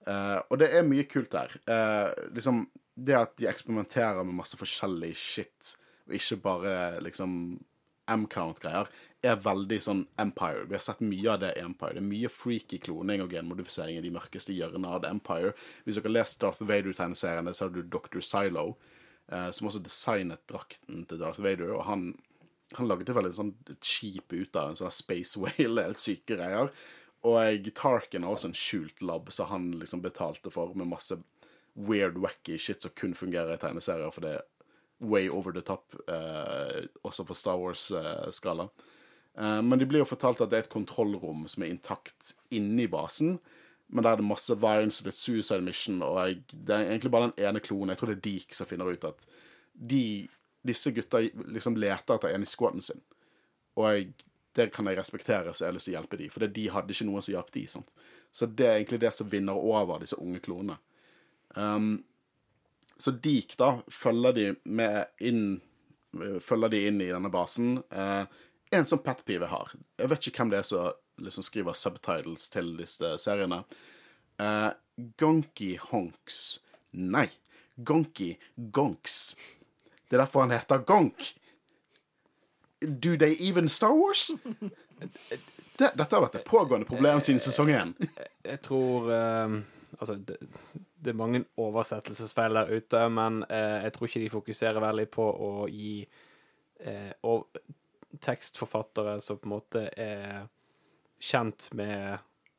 [0.08, 1.54] Eh, og det er mye kult der.
[1.68, 2.64] Uh, liksom,
[2.96, 5.74] det at de eksperimenterer med masse forskjellig shit,
[6.08, 7.32] og ikke bare liksom
[8.08, 8.88] M-count-greier,
[9.26, 10.64] er veldig sånn Empire.
[10.70, 11.96] Vi har sett mye av det i Empire.
[11.96, 15.50] Det er mye freaky kloning og genmodifisering i de mørkeste hjørnene av The Empire.
[15.84, 18.22] Hvis dere har lest Darth Vader-tegneseriene, så har du Dr.
[18.24, 18.70] Silo,
[19.32, 22.08] uh, som også designet drakten til Darth Vader, og han
[22.76, 26.68] han lagde veldig sånn cheap ut av en sånn space whale, helt syke greier.
[27.26, 31.18] Og Tarkin har også en skjult lab som han liksom betalte for, med masse
[31.74, 34.46] weird, wacky shit som kun fungerer i tegneserier, for det er
[34.98, 38.68] way over the top, eh, også for Star Wars-skala.
[39.38, 42.88] Eh, men de blir jo fortalt at det er et kontrollrom som er intakt inni
[42.90, 43.38] basen,
[43.88, 47.12] men der er det masse vines og litt suicide mission, og jeg, det er egentlig
[47.14, 49.24] bare den ene klonen, jeg tror det er Deke som finner ut at
[49.72, 50.02] de,
[50.66, 53.00] disse gutta liksom leter etter en i squaden sin.
[53.78, 54.10] Og jeg,
[54.56, 56.94] det kan jeg respektere, så jeg har lyst til å hjelpe de, for de hadde
[56.94, 57.64] ikke noen som hjalp de.
[57.70, 57.90] Sant?
[58.32, 60.78] Så det er egentlig det som vinner over disse unge klonene.
[61.56, 62.04] Um,
[62.98, 64.50] så Deke da følger de
[65.24, 65.42] inn
[66.40, 67.82] Følger de inn i denne basen.
[67.92, 68.24] Uh,
[68.72, 70.88] en sånn pet peeve har Jeg vet ikke hvem det er som
[71.20, 73.60] liksom skriver subtitles til disse seriene.
[74.40, 74.70] Uh,
[75.20, 76.60] Gonky Honks.
[76.96, 77.26] Nei,
[77.76, 79.36] Gonky Gonks.
[80.08, 81.28] Det er derfor han heter Gonk.
[82.80, 84.30] Do they even Star Wars?
[85.78, 87.92] Det, dette har vært et pågående problem siden sesong én.
[88.46, 89.58] Jeg tror eh,
[89.98, 90.36] Altså, det,
[91.02, 95.24] det er mange oversettelsesfeil der ute, men eh, jeg tror ikke de fokuserer veldig på
[95.26, 96.04] å gi
[96.84, 97.48] eh, og
[98.22, 100.44] tekstforfattere som på en måte er
[101.18, 102.18] kjent med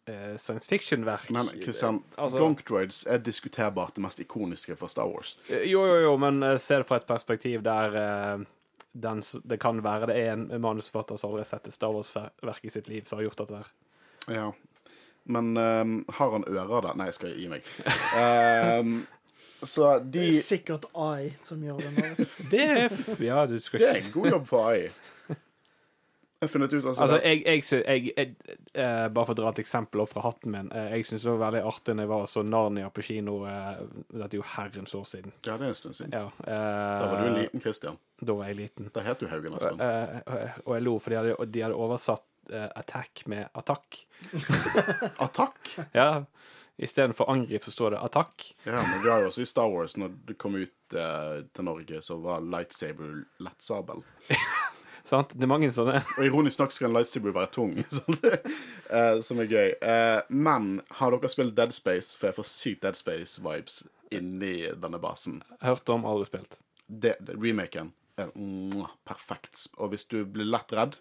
[0.09, 1.29] eh, science fiction-verk.
[1.35, 5.37] Men Christian, Altså- Gonkdroids er diskuterbart det mest ikoniske for Star Wars.
[5.49, 7.95] Jo, jo, jo, men se det fra et perspektiv der
[8.91, 12.65] den, det kan være det er en manusforfatter som aldri har sett et Star Wars-verk
[12.65, 13.71] i sitt liv, som har gjort dette her.
[14.33, 14.49] Ja.
[15.29, 16.95] Men um, har han ører, da?
[16.97, 17.67] Nei, jeg skal gi meg.
[18.17, 18.95] Um,
[19.61, 22.27] så de Det er sikkert AI som gjør det.
[22.51, 24.87] Det er f Ja, du skal Det er en god jobb for AI.
[26.39, 29.49] Jeg har funnet ut altså, Altså, jeg, jeg, jeg, jeg eh, Bare for å dra
[29.51, 30.69] et eksempel opp fra hatten min.
[30.71, 33.81] Eh, jeg syns det var veldig artig når jeg var så Narnia på kino eh,
[34.13, 35.35] Dette er jo herrens år siden.
[35.43, 36.15] Ja, det er en stund siden.
[36.15, 37.99] Ja, uh, Da var du en liten Christian.
[38.23, 38.87] Da var jeg liten.
[38.95, 39.83] Da het du Haugen Aspen.
[39.83, 43.99] Uh, og jeg lo, for de hadde, de hadde oversatt uh, attack med attakk.
[45.27, 45.75] Attakk!
[45.91, 46.09] Ja.
[46.79, 48.47] Istedenfor angrip, så står det attakk.
[48.63, 51.99] Ja, men vi har jo også i Star Wars, når du kom ut til Norge,
[51.99, 54.05] så var lightsaber lettsabel.
[55.09, 55.33] Sant?
[55.33, 56.03] Det er mange sånne.
[56.17, 57.77] Og ironisk nok skal en lightsaber være tung,
[58.99, 59.71] eh, som er gøy.
[59.81, 62.13] Uh, men har dere spilt Dead Space?
[62.17, 63.81] For jeg får sykt Dead Space-vibes
[64.13, 65.41] inni denne basen.
[65.65, 66.59] Hørte om, aldri spilt.
[66.85, 69.67] Det, det, remaken er mm, perfekt.
[69.77, 70.99] Og hvis du blir lett redd,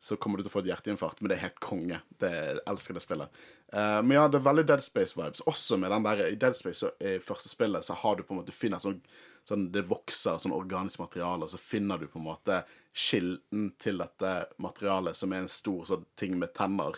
[0.00, 2.02] så kommer du til å få et hjerteinfarkt, men det er helt konge.
[2.22, 3.40] Det, jeg elsker det spillet.
[3.72, 5.46] Uh, men ja, det er veldig Dead Space-vibes.
[5.50, 8.42] Også med den der I Dead Space i første spillet så har du på en
[8.42, 9.00] måte Du finner sånn,
[9.48, 14.00] sånn Det vokser sånn organisk materiale, og så finner du på en måte kilden til
[14.02, 16.96] dette materialet, som er en stor sånn ting med tenner.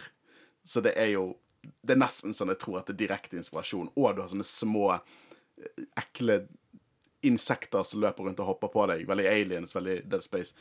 [0.65, 1.37] Så det er jo
[1.85, 3.91] Det er nesten sånn jeg tror at det er direkte inspirasjon.
[3.93, 6.47] Og du har sånne små, eh, ekle
[7.23, 9.05] insekter som løper rundt og hopper på deg.
[9.07, 10.55] Veldig aliens, veldig Dead Space.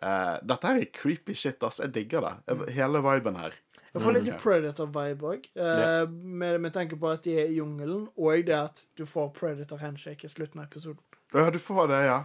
[0.00, 1.82] Uh, dette her er creepy shit, ass.
[1.84, 2.72] Jeg digger det.
[2.72, 3.52] Hele viben her.
[3.92, 4.32] Jeg får litt.
[4.40, 6.06] Predator-vibe òg, Ja.
[6.06, 10.24] med, med tanke på at de er i jungelen, og det at du får Predator-handshake
[10.24, 11.00] i slutten av episoden.
[11.32, 12.24] Ja, du får det, ja.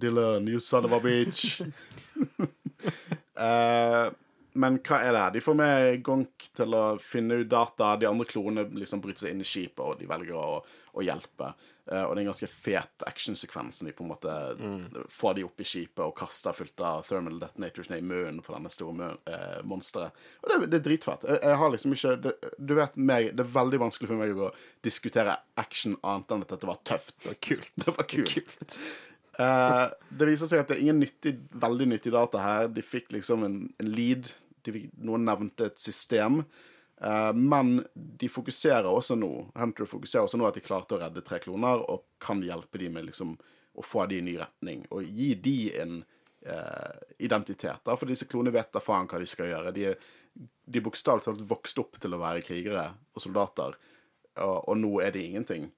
[0.00, 1.60] Dylan, you son of a bitch.
[3.36, 4.10] uh,
[4.60, 5.34] men hva er det her?
[5.34, 7.96] De får med Gonk til å finne ut data.
[8.00, 11.52] De andre klonene liksom bryter seg inn i skipet, og de velger å, å hjelpe.
[11.88, 14.34] Eh, og det er en ganske fet actionsekvens når de på en måte
[15.10, 18.54] får de opp i skipet og kaster fullt av thermal detonators ned i munnen på
[18.54, 20.24] denne store eh, monsteret.
[20.42, 21.28] Og det, det er dritfett.
[21.28, 24.34] Jeg, jeg har liksom ikke det, Du vet meg, det er veldig vanskelig for meg
[24.36, 24.50] å
[24.86, 27.16] diskutere action annet enn at dette var tøft.
[27.22, 27.72] Det var kult.
[27.84, 28.80] Det var kult.
[29.40, 29.86] Eh,
[30.20, 32.70] det viser seg at det er ingen nyttig, veldig nyttig data her.
[32.74, 34.32] De fikk liksom en, en lead.
[34.66, 36.42] De fikk, noen nevnte et system.
[37.00, 41.24] Eh, men de fokuserer også nå Hunter fokuserer også nå at de klarte å redde
[41.24, 43.36] tre kloner, og kan hjelpe dem med liksom
[43.78, 44.86] å få dem i ny retning.
[44.92, 45.98] Og gi dem en
[46.46, 47.84] eh, identitet.
[47.84, 49.74] da, For disse klonene vet da faen hva de skal gjøre.
[49.76, 49.92] De
[50.64, 52.84] de bokstavelig talt vokst opp til å være krigere
[53.14, 53.76] og soldater,
[54.38, 55.70] og, og nå er de ingenting.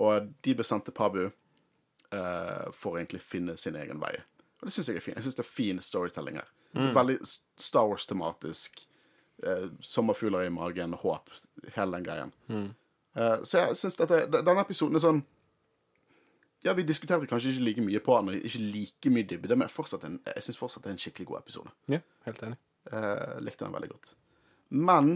[0.00, 4.14] Og de ble sendt til Pabu eh, for å egentlig finne sin egen vei.
[4.60, 5.18] Og det syns jeg er fint.
[5.18, 6.48] Jeg syns det er fin storytelling her.
[6.96, 7.18] Veldig
[7.60, 8.84] Star Wars-tematisk.
[9.42, 11.30] Eh, sommerfugler i magen, håp,
[11.74, 12.32] hele den greien.
[13.16, 15.22] Eh, så jeg syns dette Denne episoden er sånn
[16.62, 19.72] Ja, vi diskuterte kanskje ikke like mye på den, og ikke like mye dybde, men
[19.72, 21.72] fortsatt en, jeg syns fortsatt det er en skikkelig god episode.
[21.88, 22.58] Ja, helt enig.
[22.92, 24.12] Eh, likte den veldig godt.
[24.68, 25.08] Men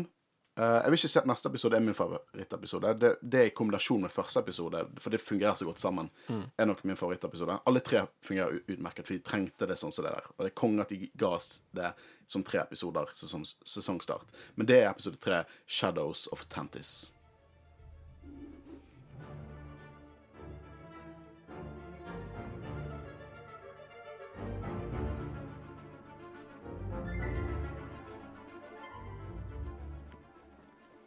[0.56, 2.94] eh, jeg vil ikke si at neste episode er min favorittepisode.
[3.00, 6.10] Det, det er i kombinasjon med første episode, for det fungerer så godt sammen.
[6.58, 7.58] er nok min favorittepisode.
[7.66, 10.30] Alle tre fungerer utmerket, for de trengte det sånn som det der.
[10.36, 11.92] Og det er konge at de ga oss det
[12.30, 14.32] som tre episoder, sesong, sesongstart.
[14.54, 17.12] Men det er episode tre, Shadows of Tantis.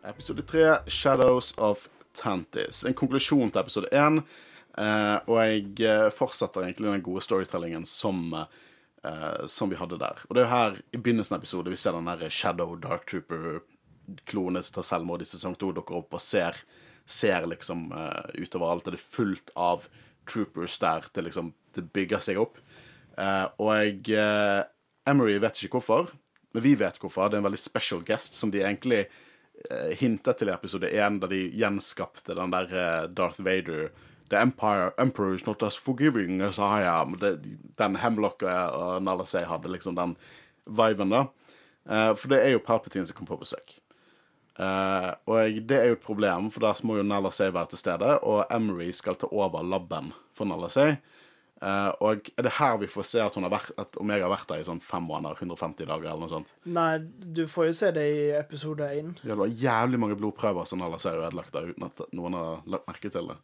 [0.08, 2.86] Episode 3, Shadows of Tantis.
[2.86, 4.22] En konklusjon til episode 1.
[4.80, 10.22] Eh, og jeg eh, fortsetter egentlig den gode storytellingen som, eh, som vi hadde der.
[10.30, 13.04] Og det er jo her i begynnelsen av episoden vi ser den der Shadow Dark
[13.12, 16.64] Trooper-klonen som tar selvmord i sesong to, dukker opp og ser,
[17.04, 18.88] ser liksom eh, utover alt.
[18.88, 19.90] Og det er fullt av
[20.30, 21.12] troopers der.
[21.12, 22.64] Det liksom det bygger seg opp.
[23.20, 24.64] Eh, og jeg eh,
[25.10, 26.16] Emery vet ikke hvorfor,
[26.56, 27.28] men vi vet hvorfor.
[27.28, 29.10] Det er en veldig special guest som de egentlig
[29.72, 33.90] eh, hintet til i episode 1, da de gjenskapte den der eh, Darth Vader
[34.30, 37.18] The Empire, Emperor is not as forgiving as I am.
[37.20, 37.38] Det,
[37.80, 40.18] den Hemlock og Nala Say hadde liksom den
[40.66, 41.28] viben, da.
[41.90, 43.78] Eh, for det er jo Palpatine som kommer på besøk.
[44.60, 47.82] Eh, og det er jo et problem, for da må jo Nala Say være til
[47.84, 50.98] stede, og Emery skal ta over laben for Nala Say.
[51.58, 54.34] Eh, og er det her vi får se at, hun har vært, at Omega har
[54.36, 56.52] vært der i sånn fem måneder, 150 dager eller noe sånt?
[56.70, 59.16] Nei, du får jo se det i episode én.
[59.24, 62.38] Ja, det var jævlig mange blodprøver som alle ser har ødelagt der, uten at noen
[62.38, 63.38] har lagt merke til det.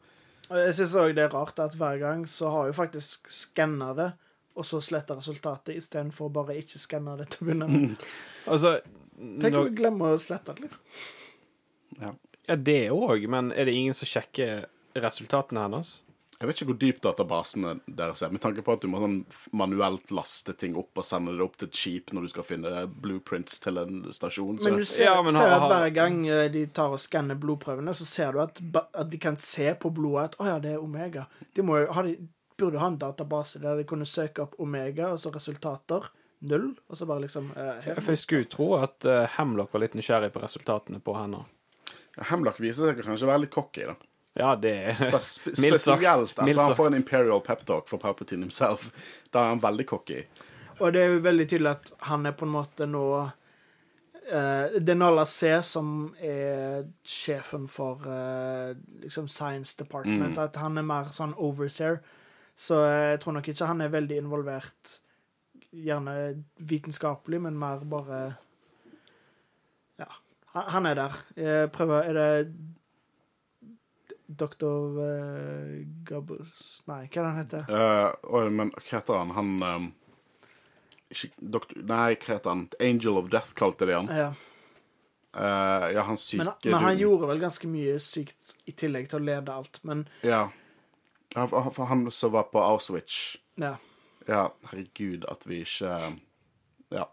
[0.49, 3.93] Og jeg syns òg det er rart at hver gang så har jo faktisk skanna
[3.97, 4.11] det,
[4.53, 8.05] og så sletta resultatet istedenfor bare ikke skanna det til å begynne med.
[8.53, 8.77] Altså
[9.13, 11.03] Tenk om vi glemmer å slette det, liksom.
[12.01, 12.09] Ja.
[12.43, 14.65] Ja, det òg, men er det ingen som sjekker
[14.99, 16.01] resultatene hennes?
[16.43, 19.21] Jeg vet ikke hvor dyp databasene deres er, med tanke på at du må sånn
[19.55, 22.81] manuelt laste ting opp og sende det opp til et skip når du skal finne
[23.05, 24.59] blueprints til en stasjon.
[24.59, 27.39] Så Men du ser, Ja, men ser at hver gang eh, de tar og skanner
[27.39, 28.59] blodprøvene, så ser du at,
[28.91, 31.25] at de kan se på blodet at 'Å ja, det er Omega'.
[31.55, 32.17] De, må de
[32.59, 36.11] burde ha en database der de kunne søke opp Omega, og så resultater.
[36.43, 36.73] Null.
[36.91, 40.43] Og så bare liksom eh, jeg skulle tro at uh, Hemlock var litt nysgjerrig på
[40.43, 41.45] resultatene på henne.
[42.19, 43.95] Hemlock viser seg kanskje å være litt cocky, da.
[44.33, 46.01] Ja, det er Spe Mildt sagt.
[46.01, 48.89] spesielt at han får en Imperial peptalk for Palpatine himself.
[49.33, 50.23] Da er han veldig cocky.
[50.79, 54.89] Og det er jo veldig tydelig at han er på en måte nå uh, Det
[54.89, 58.73] er Nala C som er sjefen for uh,
[59.03, 60.39] liksom Science Department.
[60.41, 62.01] At han er mer sånn overseer.
[62.57, 64.97] Så jeg tror nok ikke han er veldig involvert
[65.73, 68.23] gjerne vitenskapelig, men mer bare
[70.01, 70.09] Ja.
[70.53, 71.13] Han han er der.
[71.35, 72.53] Jeg prøver Er det
[74.27, 74.99] Dr.
[74.99, 77.67] Uh, Gubbles Nei, hva er det han heter?
[77.69, 79.33] Uh, oi, men hva heter han?
[79.37, 79.87] Han um,
[81.13, 82.65] ikke, doktor, Nei, hva heter han?
[82.79, 84.09] Angel of Death kalte de han.
[84.09, 84.31] Ja.
[85.33, 89.21] Uh, ja, han syke Men, men han gjorde vel ganske mye sykt i tillegg til
[89.21, 89.79] å lede alt.
[89.83, 90.45] Men Ja.
[91.33, 93.37] for han som var på Auschwitz.
[93.57, 93.75] ja.
[94.23, 95.97] Ja, herregud, at vi ikke
[96.93, 97.09] Ja.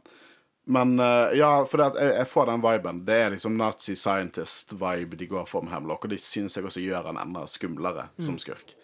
[0.70, 2.98] Men eh, ja, for det jeg, jeg får den viben.
[3.06, 6.84] Det er liksom Nazi scientist-vibe de går for med Hemlock, og de synes jeg også
[6.84, 8.76] gjør han enda skumlere som skurk.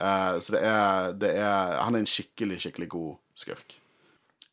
[0.00, 3.76] Uh, så det er, det er Han er en skikkelig, skikkelig god skurk.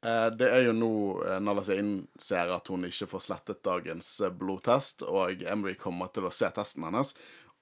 [0.05, 5.41] Eh, det er jo nå seg innser at hun ikke får slettet dagens blodtest, og
[5.41, 7.15] Emery kommer til å se testen hennes,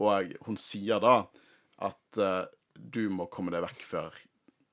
[0.03, 1.22] og hun sier da
[1.88, 2.24] at
[2.76, 4.20] du må komme deg vekk før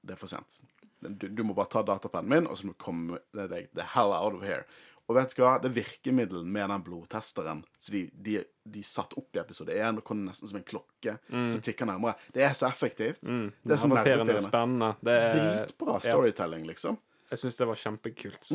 [0.03, 0.65] det er for sent.
[1.03, 4.15] Du, du må bare ta datapennen min, og så må du komme deg the hell
[4.15, 4.65] out of here.
[5.11, 5.57] Og vet du hva?
[5.61, 10.07] Det virkemiddelet med den blodtesteren så de, de, de satt opp i episode 1, og
[10.07, 12.15] kom nesten som en klokke som tikker nærmere.
[12.33, 13.21] Det er så effektivt.
[13.21, 14.93] Det er så Havepirrende, nervepirrende.
[15.03, 16.99] Det er, Dritbra storytelling, liksom.
[17.33, 18.53] jeg syns det var kjempekult.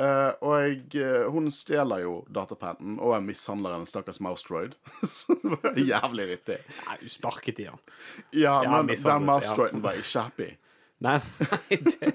[0.00, 4.76] Eh, og jeg, uh, hun stjeler jo datapennen og er mishandler en stakkars mousetroid
[5.42, 6.56] det var jævlig vittig.
[6.86, 7.82] Nei, hun sparket i han.
[8.32, 9.82] Ja, Ja, men den den ja.
[9.84, 10.48] var ikke happy.
[11.00, 12.10] Nei, nei det,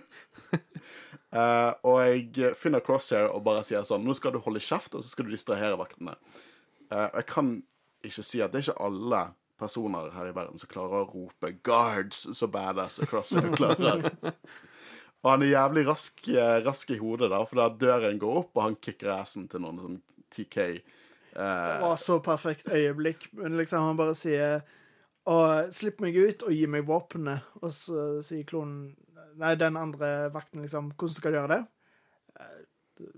[1.33, 5.01] uh, og jeg finner Crosshair og bare sier sånn Nå skal du holde kjeft, og
[5.01, 6.13] så skal du distrahere vaktene.
[6.91, 7.55] Uh, jeg kan
[8.05, 9.23] ikke si at det er ikke alle
[9.59, 14.09] personer her i verden som klarer å rope 'guards' så badass som Crosshair klarer.
[15.23, 18.51] og han er jævlig rask, eh, rask i hodet, da, for da døren går opp,
[18.53, 20.01] og han kicker assen til noen sånn
[20.35, 20.59] TK.
[21.35, 23.29] Det var så perfekt øyeblikk.
[23.35, 24.61] Men liksom han bare sier
[25.31, 27.47] og Slipp meg ut og gi meg våpenet.
[27.61, 28.93] Og så sier klonen
[29.35, 31.63] Nei, den andre vakten liksom Hvordan skal du gjøre det?
[32.39, 32.61] «Eh,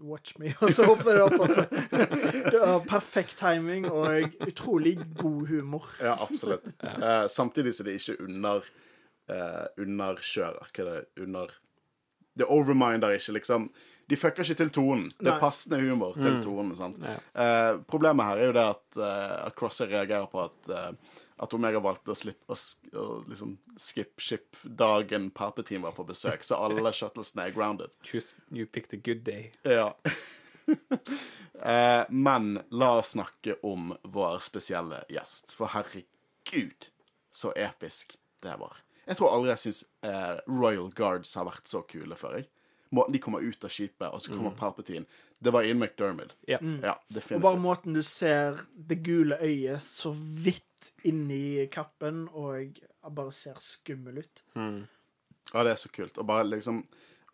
[0.02, 0.50] Watch me.
[0.66, 1.68] Og så åpner det opp, altså.
[1.70, 5.86] så Det var perfekt timing og utrolig god humor.
[6.02, 6.72] Ja, absolutt.
[6.82, 8.66] Eh, samtidig så det ikke under
[9.30, 10.72] uh, underkjører.
[10.72, 11.04] Hva er det?
[11.28, 11.54] Under
[12.38, 13.70] Det overminder ikke, liksom.
[14.10, 15.08] De fucker ikke til tonen.
[15.20, 16.76] Det er passende humor til tonen.
[16.80, 16.98] sant?
[17.04, 21.54] Eh, problemet her er jo det at, uh, at Crosser reagerer på at uh, at
[21.54, 22.58] Omega valgte å, slippe, å,
[22.98, 27.94] å liksom skip ship dagen Palpatine var på besøk, så alle shuttlesene er grounded.
[28.04, 29.52] choose, you picked a good day.
[29.64, 29.94] Ja.
[31.62, 35.54] eh, men la oss snakke om vår spesielle gjest.
[35.54, 36.90] For herregud,
[37.34, 38.82] så episk det var.
[39.08, 42.42] Jeg tror aldri jeg syns eh, Royal Guards har vært så kule før.
[42.42, 42.50] jeg.
[42.90, 45.06] Måten de kommer ut av skipet, og så kommer Palpatine.
[45.44, 46.34] Det var Ian McDermid.
[46.48, 46.58] Ja.
[46.82, 46.96] Ja,
[47.36, 50.67] Og bare måten du ser det gule øyet så vidt
[51.08, 54.44] inni kappen, og bare ser skummel ut.
[54.56, 56.18] Ja, det er så kult.
[56.18, 56.84] Og bare liksom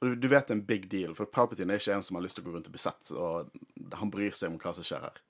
[0.03, 2.25] du, du vet det er en big deal, for Palpatine er ikke en som har
[2.25, 3.53] lyst til å gå rundt og bli sett, og
[3.95, 5.21] han bryr seg om hva som skjer her.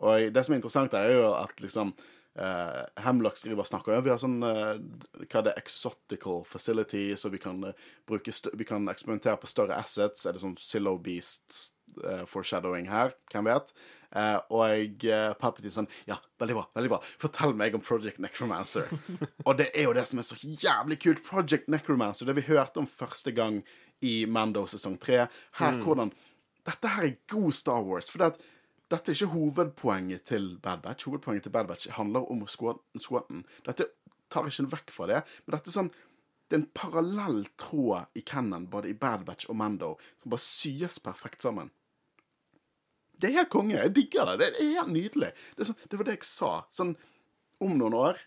[0.00, 1.90] Og det som er interessant, er jo at liksom
[2.38, 4.78] uh, Hemlock skriver og snakker ja, Vi har sånn uh,
[5.26, 10.24] Hva er Exotical facility, så vi kan uh, bruke Vi kan eksperimentere på større assets.
[10.24, 11.74] Er det sånn Zillow Beast
[12.30, 13.12] foreshadowing her?
[13.32, 13.74] Hvem vet?
[14.10, 16.64] Eh, og jeg, uh, Palpatine sånn Ja, veldig bra.
[16.74, 18.88] veldig bra Fortell meg om Project Necromancer.
[19.46, 21.22] og det er jo det som er så jævlig kult.
[21.26, 23.60] Project Necromancer, det vi hørte om første gang
[24.02, 25.28] i Mando sesong tre.
[25.60, 26.10] Her hvordan
[26.66, 28.10] Dette her er god Star Wars.
[28.12, 28.42] For det at
[28.90, 31.06] dette er ikke hovedpoenget til Bad Batch.
[31.06, 32.82] Hovedpoenget til Bad Batch handler om squad-
[33.64, 33.86] Dette
[34.30, 35.92] tar ikke vekk fra det, men dette er sånn
[36.50, 40.42] det er en parallell tråd i Cannon, både i Bad Batch og Mando, som bare
[40.42, 41.70] syes perfekt sammen.
[43.20, 43.76] Det er helt konge.
[43.76, 44.36] Jeg digger det.
[44.40, 45.32] Det er helt nydelig.
[45.56, 46.52] Det, sånn, det var det jeg sa.
[46.72, 46.94] Sånn,
[47.60, 48.22] om noen år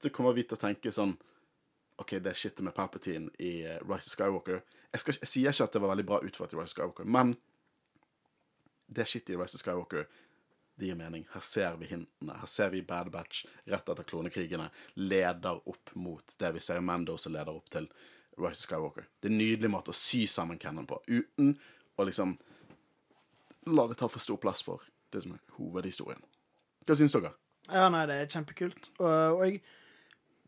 [0.00, 1.12] så kommer vi til å tenke sånn
[2.00, 5.66] OK, det shitet med Palpatine i eh, Rise of Skywalker jeg, skal, jeg sier ikke
[5.68, 7.34] at det var veldig bra utført i Rise of Skywalker, men
[8.90, 10.08] det shitet i Rise of Skywalker
[10.80, 11.26] det gir mening.
[11.34, 12.38] Her ser vi hintene.
[12.40, 16.84] Her ser vi Bad Batch rett etter klonekrigene leder opp mot det vi ser i
[16.84, 17.90] Mando som leder opp til
[18.40, 19.10] Rise of Skywalker.
[19.20, 21.52] Det er en nydelig måte å sy sammen Cannon på, uten
[22.00, 22.32] å liksom
[23.74, 26.22] la det ta for stor plass for det som er hovedhistorien.
[26.86, 27.32] Hva syns dere?
[27.70, 28.90] Ja, nei, det er kjempekult.
[28.98, 29.60] Og, og jeg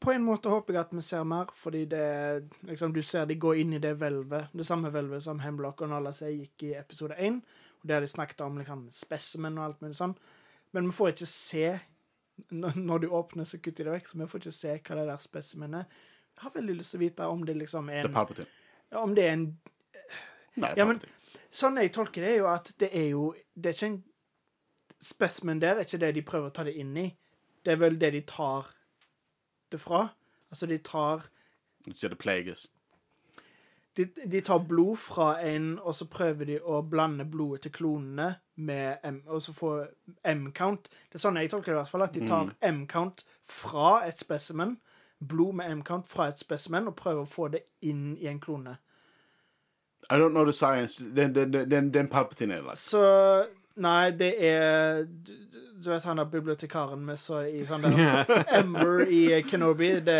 [0.03, 3.37] På en måte håper jeg at vi ser mer, fordi det liksom, Du ser de
[3.39, 6.73] går inn i det hvelvet, det samme hvelvet som Hemlock og Nala seg gikk i
[6.75, 7.39] episode 1.
[7.83, 10.17] Og der de snakket om liksom, specimen og alt mulig sånn.
[10.73, 11.67] Men vi får ikke se
[12.51, 15.07] Når du åpner, så kutter de det vekk, så vi får ikke se hva det
[15.07, 16.03] der spesimenet er.
[16.33, 18.49] Jeg har veldig lyst til å vite om det liksom er Det er Palpatine.
[19.03, 19.45] Om det er en
[20.57, 20.99] Nei, Ja, men.
[21.53, 23.25] Sånn jeg tolker det, er jo at det er jo
[23.55, 24.03] Det er ikke en
[25.03, 27.09] spesimen der er ikke det de prøver å ta det inn i.
[27.63, 28.71] Det er vel det de tar
[29.73, 30.09] det fra.
[30.51, 31.29] Altså, de tar
[31.85, 32.69] Du sier det plages?
[33.97, 38.29] de, de tar blod fra en, og så prøver de å blande blodet til klonene
[38.55, 39.73] med M, og så få
[40.29, 40.89] M-count.
[41.11, 44.21] Det er sånn jeg tolker det i hvert fall, at de tar M-count fra et
[44.21, 44.79] spesimen,
[45.21, 48.79] blod med M-count fra et spesimen, og prøver å få det inn i en klone.
[50.11, 50.97] I don't know the science.
[50.99, 52.79] Det, den, den, den Palpatine er det.
[52.79, 53.03] Så
[53.81, 55.31] Nei, det er Du,
[55.81, 58.29] du vet han der bibliotekaren vi så i sånn der
[58.59, 59.95] Ember i Kenobi?
[60.05, 60.19] Det,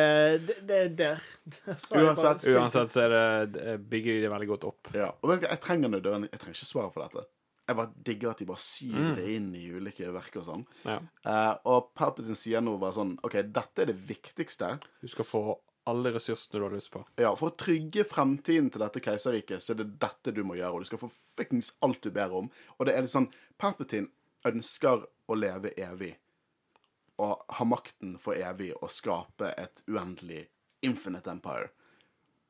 [0.49, 1.27] det, det er der.
[2.01, 3.13] Uansett- Uansett så er
[3.53, 4.91] det, bygger de det veldig godt opp.
[4.97, 5.11] Ja.
[5.21, 7.27] Og vet du jeg trenger nødvendig Jeg trenger ikke svare på dette.
[7.69, 10.65] Jeg bare digger at de bare syr det inn i ulike verk og sånn.
[10.89, 10.97] Ja.
[11.23, 14.73] Uh, og Palpatine sier nå bare sånn OK, dette er det viktigste.
[15.05, 15.45] Du skal få
[15.85, 17.03] alle ressursene du har lyst på.
[17.17, 20.77] Ja, For å trygge fremtiden til dette keiserriket, så er det dette du må gjøre.
[20.77, 22.51] Og du skal få fuckings alt du ber om.
[22.79, 23.31] Og det er litt sånn
[23.61, 24.13] Palpatine
[24.49, 26.15] ønsker å leve evig.
[27.23, 30.47] Og ha makten for evig og skape et uendelig
[30.87, 31.71] infinite empire.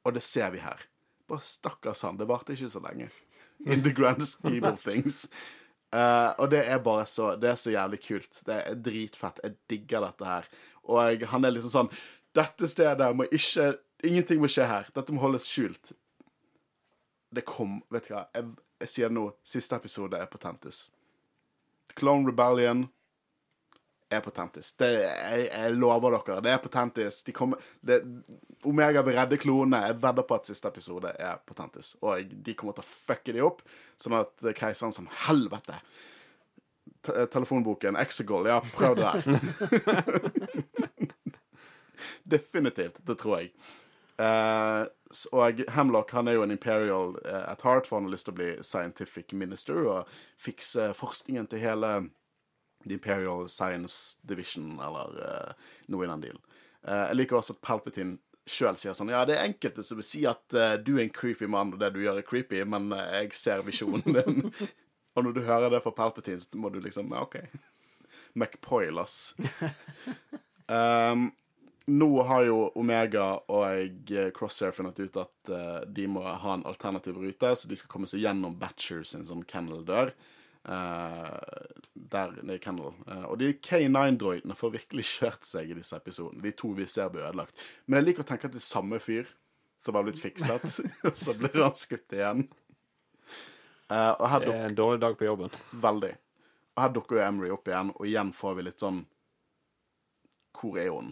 [0.04, 0.86] Og det ser vi her.
[1.30, 2.18] Bare stakkars han.
[2.20, 3.10] Det varte ikke så lenge.
[3.64, 5.28] In the grand scheme of things.
[5.92, 8.42] Uh, og det er bare så Det er så jævlig kult.
[8.46, 9.40] Det er dritfett.
[9.44, 10.48] Jeg digger dette her.
[10.88, 11.92] Og jeg, han er liksom sånn
[12.36, 14.88] Dette stedet må ikke Ingenting må skje her.
[14.96, 15.92] Dette må holdes skjult.
[17.30, 18.48] Det kom Vet du hva, jeg,
[18.82, 19.28] jeg sier det nå.
[19.46, 20.88] Siste episode er Potentis.
[21.94, 22.82] Clone Rebellion
[24.12, 24.72] er Potentis.
[24.76, 26.40] Det, jeg, jeg lover dere.
[26.44, 27.22] Det er Potentis.
[27.24, 28.02] De kommer, det,
[28.68, 29.84] Omega vil redde klonene.
[29.86, 31.94] Jeg vedder på at siste episode er Potentis.
[32.02, 33.62] Og de kommer til å fucke de opp,
[34.00, 35.78] sånn at keiseren som Helvete!
[37.02, 40.50] Te telefonboken Exegol, ja, prøv det der.
[42.36, 43.00] Definitivt.
[43.06, 43.52] Det tror jeg.
[44.20, 44.86] Uh,
[45.32, 48.34] og Hemlock han er jo en imperial uh, at heart, for han har lyst til
[48.34, 51.92] å bli scientific minister og fikse forskningen til hele
[52.84, 56.44] The Imperial Science Division, eller uh, noe i den dealen.
[56.82, 58.16] Jeg liker også at Palpatine
[58.50, 60.50] sjøl sier sånn Ja, det er enkelte som vil si at
[60.82, 64.02] du er en creepy mann, og det du gjør er creepy, men jeg ser visjonen
[64.16, 64.48] din.
[65.14, 67.38] og når du hører det fra Palpatine, så må du liksom OK.
[68.34, 69.36] McPoil, ass.
[70.66, 71.30] um,
[71.86, 76.66] nå har jo Omega og eh, Crosshair funnet ut at uh, de må ha en
[76.68, 80.12] alternativ rute, så de skal komme seg gjennom Batcher sin sånn kennel-dør.
[80.62, 81.42] Uh,
[81.94, 82.94] der nede i kennel.
[83.08, 86.42] Uh, og de K9-droidene får virkelig kjørt seg i disse episodene.
[86.44, 87.58] De to vi ser blir ødelagt.
[87.86, 89.32] Men jeg liker å tenke at det er samme fyr
[89.82, 90.78] som har blitt fikset,
[91.08, 92.44] og så blir han skutt igjen.
[93.92, 95.50] Og her Det er en dårlig dag på jobben.
[95.82, 96.12] Veldig.
[96.76, 99.02] Og her dukker jo Emery opp igjen, og igjen får vi litt sånn
[100.56, 101.10] Hvor er hun?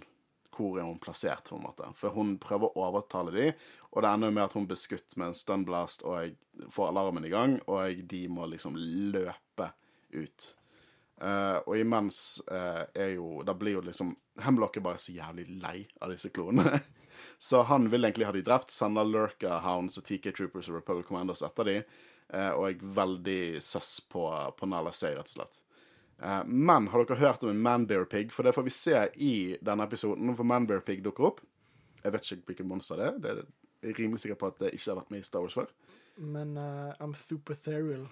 [0.60, 1.88] Hvor er hun plassert, på en måte?
[1.96, 3.50] For hun prøver å overtale de,
[3.90, 6.90] og det ender jo med at hun blir skutt med en stunblast, og jeg får
[6.92, 9.70] alarmen i gang, og de må liksom løpe
[10.12, 10.50] ut.
[11.20, 15.50] Uh, og imens uh, er jo Da blir jo liksom Hemlock er bare så jævlig
[15.60, 16.78] lei av disse klonene.
[17.48, 21.10] så han vil egentlig ha de drept, sender Lurka Hounds og TK Troopers og Republic
[21.10, 21.74] Commandos etter de,
[22.32, 24.24] uh, og er veldig søss på,
[24.56, 25.60] på Nala Say, rett og slett.
[26.22, 28.32] Eh, men har dere hørt om en Manbear Pig?
[28.32, 30.34] For det får vi se i denne episoden.
[30.36, 31.40] For Manbear Pig dukker opp.
[32.02, 33.18] Jeg vet ikke hvilket monster det er.
[33.20, 33.32] Det
[33.90, 35.72] er rimelig sikker på at det ikke har vært med i Star Wars før.
[36.20, 38.06] Men uh, I'm super ethereal.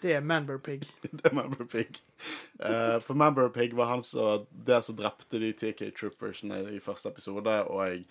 [0.00, 0.86] Det er manbear-pig.
[1.12, 2.00] Det er Manbear Pig.
[2.58, 7.10] Uh, for Manbear Pig var han som det som drepte de TK Troopersene i første
[7.10, 8.04] episode, og jeg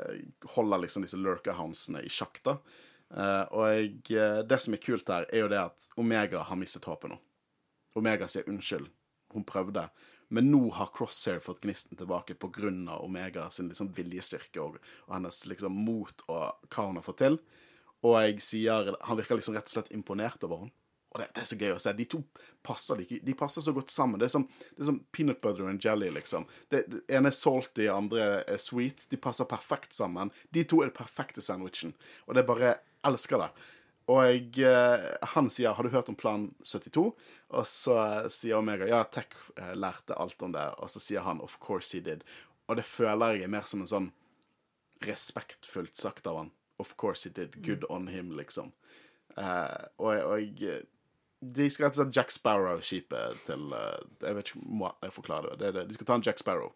[0.00, 2.56] uh, holder liksom disse lurker-houndsene i sjakk, da.
[3.16, 6.60] Eh, og jeg, eh, det som er kult her, er jo det at Omega har
[6.60, 7.18] mistet håpet nå.
[7.98, 8.88] Omega sier unnskyld,
[9.34, 9.88] hun prøvde.
[10.28, 12.98] Men nå har Crosshair fått gnisten tilbake pga.
[13.00, 14.76] Omega sin liksom viljestyrke og,
[15.06, 17.38] og hennes liksom mot og hva hun har fått til.
[18.06, 20.74] Og jeg sier Han virker liksom rett og slett imponert over henne.
[21.08, 21.92] Og det, det er så gøy å se.
[21.96, 22.18] De to
[22.64, 24.20] passer, de, de passer så godt sammen.
[24.20, 24.44] Det er som,
[24.76, 26.44] det er som peanut butter and jelly, liksom.
[26.68, 29.06] Det, det ene er salty, andre er sweet.
[29.08, 30.28] De passer perfekt sammen.
[30.52, 31.94] De to er den perfekte sandwichen.
[32.26, 33.48] Og det er bare jeg elsker det.
[34.08, 37.12] Og jeg, eh, han sier 'Har du hørt om Plan 72?'
[37.50, 39.26] Og så eh, sier Omega 'Ja, Tech
[39.56, 40.74] eh, lærte alt om det'.
[40.78, 42.22] Og så sier han 'Of course he did'.
[42.68, 44.12] Og det føler jeg er mer som en sånn
[45.02, 46.52] respektfullt sagt av han.
[46.78, 47.62] 'Of course he did'.
[47.62, 48.72] Good on him, liksom.
[49.36, 50.40] Uh, og, og
[51.40, 55.50] De skal rett og slett Jack Sparrow-skipet til uh, Jeg vet ikke om jeg forklarer
[55.50, 55.58] det.
[55.58, 55.88] det, det.
[55.88, 56.72] De skal ta en Jack Sparrow.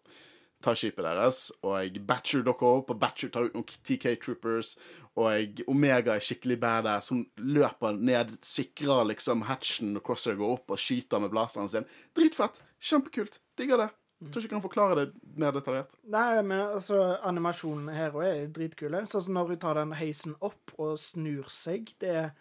[0.63, 4.77] Ta skipet deres, og jeg Batcher dere opp, og Batcher tar ut noen TK Troopers,
[5.19, 7.11] og jeg Omega er skikkelig badass.
[7.13, 11.89] Hun løper ned, sikrer liksom hatchen når Crosshair går opp, og skyter med blasteren sin.
[12.15, 12.63] Dritfett!
[12.83, 13.41] Kjempekult.
[13.59, 13.89] Digger det.
[14.23, 15.91] Jeg tror ikke jeg kan forklare det mer detaljert.
[16.07, 19.03] Nei, men altså, animasjonen her også er dritkule.
[19.09, 21.91] Sånn som når hun tar den heisen opp og snur seg.
[21.99, 22.31] Det er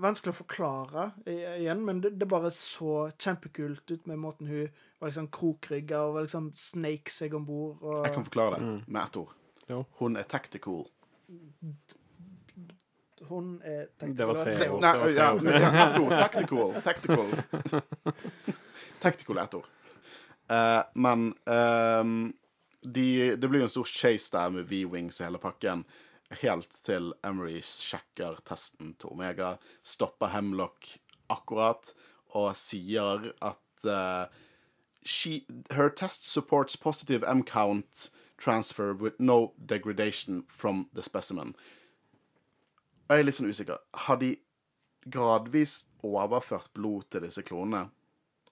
[0.00, 4.70] vanskelig å forklare igjen, men det, det bare så kjempekult ut med måten hun
[5.00, 7.78] var liksom krokrygga og var liksom snake seg om bord.
[7.82, 8.02] Og...
[8.06, 9.34] Jeg kan forklare det med ett ord.
[9.70, 9.82] Jo.
[10.00, 10.82] Hun er tactical.
[13.28, 14.80] Hun er Det var tre Tre- ord.
[14.82, 15.60] Nei, var ja, tre ord.
[15.60, 16.14] ja, ett ord.
[16.18, 16.74] Tactical.
[16.82, 17.26] Tactical.
[19.02, 19.68] Tactical er ett ord.
[20.50, 22.14] Uh, men um,
[22.82, 25.84] de, det blir jo en stor chase der med V-wings i hele pakken.
[26.40, 30.92] Helt til Emery sjekker testen til Omega, stopper Hemlock
[31.30, 31.90] akkurat
[32.38, 34.28] og sier at eh,
[35.04, 41.54] she, her test supports positive M-count transfer with no degradation from the specimen.
[43.10, 43.80] Jeg er litt sånn usikker.
[44.06, 44.34] Har de
[45.10, 47.88] gradvis overført blod til disse klonene,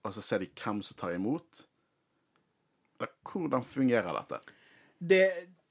[0.02, 1.64] og så ser de hvem som tar imot?
[2.98, 4.40] Eller hvordan fungerer dette?
[4.98, 5.22] Det,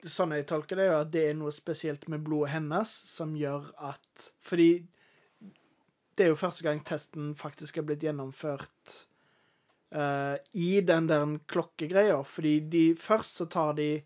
[0.07, 3.67] sånn jeg tolker det, er at det er noe spesielt med blodet hennes som gjør
[3.89, 4.87] at Fordi
[6.17, 9.03] det er jo første gang testen faktisk er blitt gjennomført
[9.91, 12.21] eh, i den der klokkegreia.
[12.23, 14.01] Fordi de først så tar de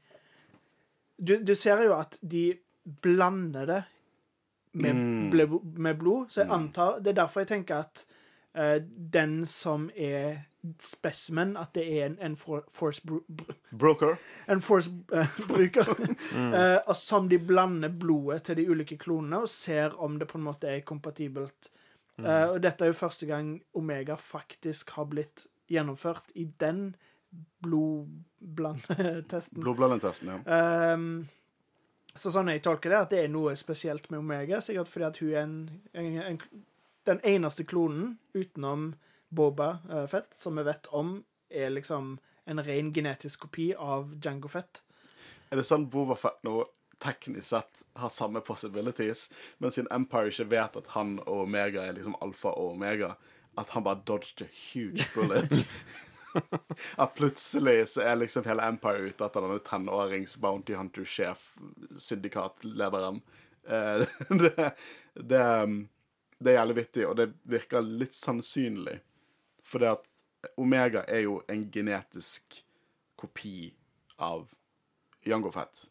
[1.21, 2.57] du, du ser jo at de
[3.01, 3.83] blander det
[4.73, 5.59] med, Mm.
[5.77, 8.05] med blod, så jeg antar Det er derfor jeg tenker at
[8.57, 8.79] uh,
[9.13, 10.37] den som er
[10.79, 14.15] specimen, at det er en, en for, force br br, Broker.
[14.47, 15.87] en Force-bruker,
[16.55, 20.37] eh, og som de blander blodet til de ulike klonene og ser om det på
[20.37, 21.71] en måte er kompatibelt.
[22.17, 22.25] Mm.
[22.25, 26.95] og dette er jo første gang Omega faktisk har blitt gjennomført i den
[27.63, 29.61] blodblandetesten.
[29.63, 30.37] Blodblandetesten, ja.
[30.93, 31.27] Um,
[32.15, 35.17] så sånn jeg tolker det, at det er noe spesielt med Omega, sikkert fordi at
[35.21, 35.55] hun er en,
[35.95, 36.37] en, en,
[37.07, 38.93] den eneste klonen utenom
[39.31, 42.19] Boba uh, Fett som vi vet om, er liksom
[42.51, 44.83] en ren genetisk kopi av Jango Fett.
[45.51, 46.65] Er det sånn Boba Fett nå
[47.01, 51.95] teknisk sett har samme possibilities, men siden Empire ikke vet at han og Omega er
[51.97, 53.15] liksom alfa og omega,
[53.59, 55.65] at han bare dodged a huge bullet?
[56.95, 61.43] at plutselig så er liksom hele Empire ute etter denne tenårings bounty hunter-sjef,
[61.97, 63.21] syndikatlederen.
[63.67, 64.71] Eh, det,
[65.13, 65.43] det,
[66.39, 68.97] det er jævlig vittig, og det virker litt sannsynlig.
[69.63, 70.07] For det at
[70.57, 72.61] Omega er jo en genetisk
[73.19, 73.69] kopi
[74.17, 74.47] av
[75.27, 75.85] Jango Fett.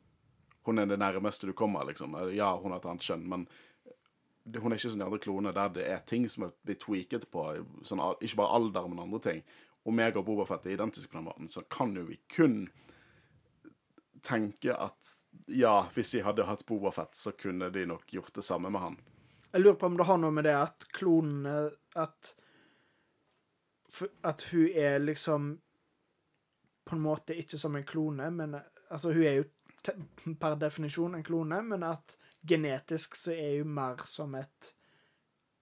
[0.66, 2.16] Hun er det nærmeste du kommer, liksom.
[2.34, 3.46] Ja, hun har et annet kjønn, men
[4.44, 7.44] hun er ikke andre klonene der det er ting som er blitt tweaket på,
[7.86, 9.42] sånn, ikke bare alder, men andre ting.
[9.84, 12.68] Og Boba Fett er identiske på den måten, så kan jo vi kun
[14.22, 15.14] tenke at
[15.46, 18.80] ja, hvis de hadde hatt Boba Fett, så kunne de nok gjort det samme med
[18.80, 18.98] han.
[19.52, 22.36] Jeg lurer på om det har noe med det at klonene At
[24.22, 25.48] At hun er liksom
[26.86, 28.54] På en måte ikke som en klone, men
[28.90, 29.44] Altså, hun er jo
[30.38, 34.72] per definisjon en klone, men at genetisk så er hun mer som et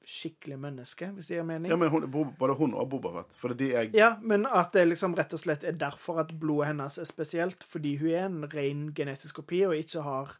[0.09, 1.69] skikkelig menneske, hvis det gir mening.
[1.69, 4.87] Ja, men hun, både hun og Boba Fett, for de er Ja, men at det
[4.87, 7.67] liksom rett og slett er derfor at blodet hennes er spesielt.
[7.69, 10.33] Fordi hun er en ren genetisk kopi og ikke har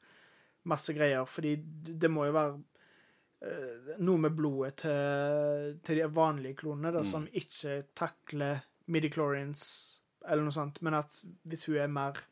[0.69, 1.29] masse greier.
[1.29, 1.57] Fordi
[2.01, 2.57] det må jo være
[3.45, 9.69] eh, noe med blodet til, til de vanlige klonene da, som ikke takler midichlorians
[10.25, 10.81] eller noe sånt.
[10.81, 11.13] Men at
[11.45, 12.25] hvis hun er mer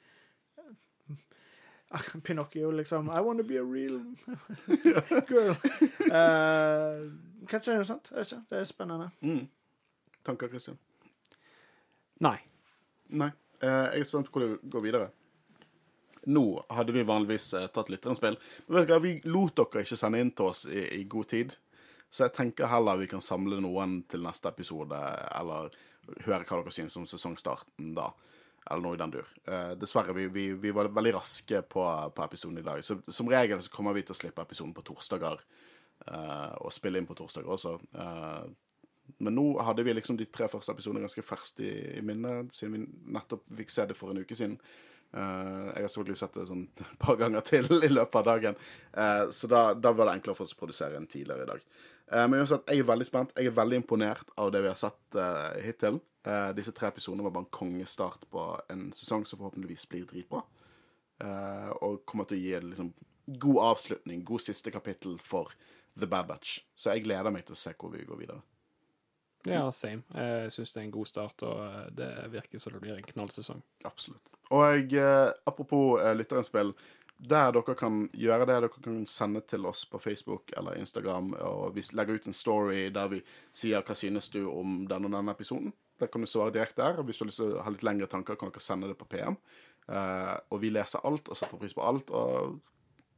[2.25, 4.01] Pinocchio, liksom I want to be a real
[5.29, 5.57] girl.
[6.07, 7.03] Eh,
[7.51, 8.11] kanskje det er noe sånt.
[8.13, 8.43] Jeg vet ikke.
[8.51, 9.11] Det er spennende.
[9.21, 9.45] mm.
[10.27, 10.79] Tanker, Christian?
[12.25, 12.39] Nei.
[13.15, 13.29] Nei.
[13.63, 15.09] Uh, jeg er spent på hvordan det går videre.
[16.27, 16.43] Nå
[16.75, 20.33] hadde vi vanligvis uh, tatt lytterinnspill, men vet dere, vi lot dere ikke sende inn
[20.35, 21.55] til oss i, i god tid.
[22.11, 24.99] Så jeg tenker heller vi kan samle noen til neste episode,
[25.39, 25.71] eller
[26.27, 28.11] høre hva dere syns om sesongstarten da.
[28.67, 29.29] Eller noe i den dur.
[29.47, 31.87] Eh, dessverre, vi, vi, vi var veldig raske på,
[32.17, 32.83] på episoden i dag.
[32.85, 35.43] Så som regel så kommer vi til å slippe episoden på torsdager,
[36.07, 37.77] eh, og spille inn på torsdager også.
[37.95, 38.47] Eh,
[39.23, 42.75] men nå hadde vi liksom de tre første episodene ganske ferskt i, i minnet, siden
[42.75, 44.59] vi nettopp fikk se det for en uke siden.
[45.15, 48.63] Eh, jeg har selvfølgelig sett det sånn et par ganger til i løpet av dagen,
[48.97, 51.65] Eh, så da, da var det enklere for oss å produsere enn tidligere i dag.
[52.09, 53.35] Eh, men uansett, jeg er veldig spent.
[53.37, 55.19] Jeg er veldig imponert av det vi har sett
[55.61, 55.99] hittil.
[56.27, 60.43] Eh, disse tre episodene var bare en kongestart på en sesong som forhåpentligvis blir dritbra.
[61.23, 62.91] Eh, og kommer til å gi liksom,
[63.47, 65.55] god avslutning, god siste kapittel for
[65.95, 66.61] The Bad Batch.
[66.75, 68.43] Så jeg gleder meg til å se hvor vi går videre.
[69.47, 70.03] Ja, same.
[70.15, 73.11] Jeg syns det er en god start, og eh, det virker som det blir en
[73.13, 73.63] knallsesong.
[73.87, 74.35] Absolutt.
[74.51, 76.75] Og eh, apropos eh, lytterinnspill,
[77.17, 81.77] der dere kan gjøre det, dere kan sende til oss på Facebook eller Instagram, og
[81.77, 83.23] vi legger ut en story der vi
[83.57, 85.73] sier hva synes du om denne og denne episoden.
[86.01, 86.99] Der kan du svare direkte der.
[87.01, 88.99] og Hvis du har lyst til å ha litt lengre tanker, kan dere sende det
[89.01, 89.39] på PM.
[89.89, 92.11] Uh, og vi leser alt og setter pris på alt.
[92.11, 92.59] Og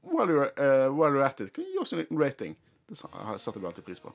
[0.05, 2.56] while you're, uh, while you're at it, kan du gi oss en liten rating.
[2.88, 4.12] Det setter vi alltid pris på.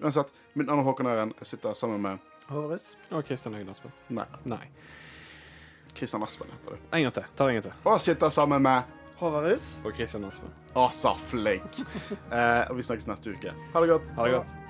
[0.00, 1.34] Uansett, mitt navn er Håkon Øren.
[1.40, 2.18] Jeg sitter sammen med
[2.48, 2.80] Håvard?
[3.10, 3.92] Og Kristian Høgen Aspen.
[4.08, 4.62] Nei, Nei.
[5.94, 6.86] Kristian Aspen heter du.
[6.92, 7.26] En gang til.
[7.36, 7.90] Ta det en gang til.
[7.90, 9.66] Og sitter sammen med Håvard?
[9.84, 10.54] Og Kristian Aspen.
[10.74, 11.82] Å, så flink.
[12.30, 13.54] uh, og vi snakkes neste uke.
[13.74, 14.16] Ha det godt.
[14.16, 14.67] Ha det godt.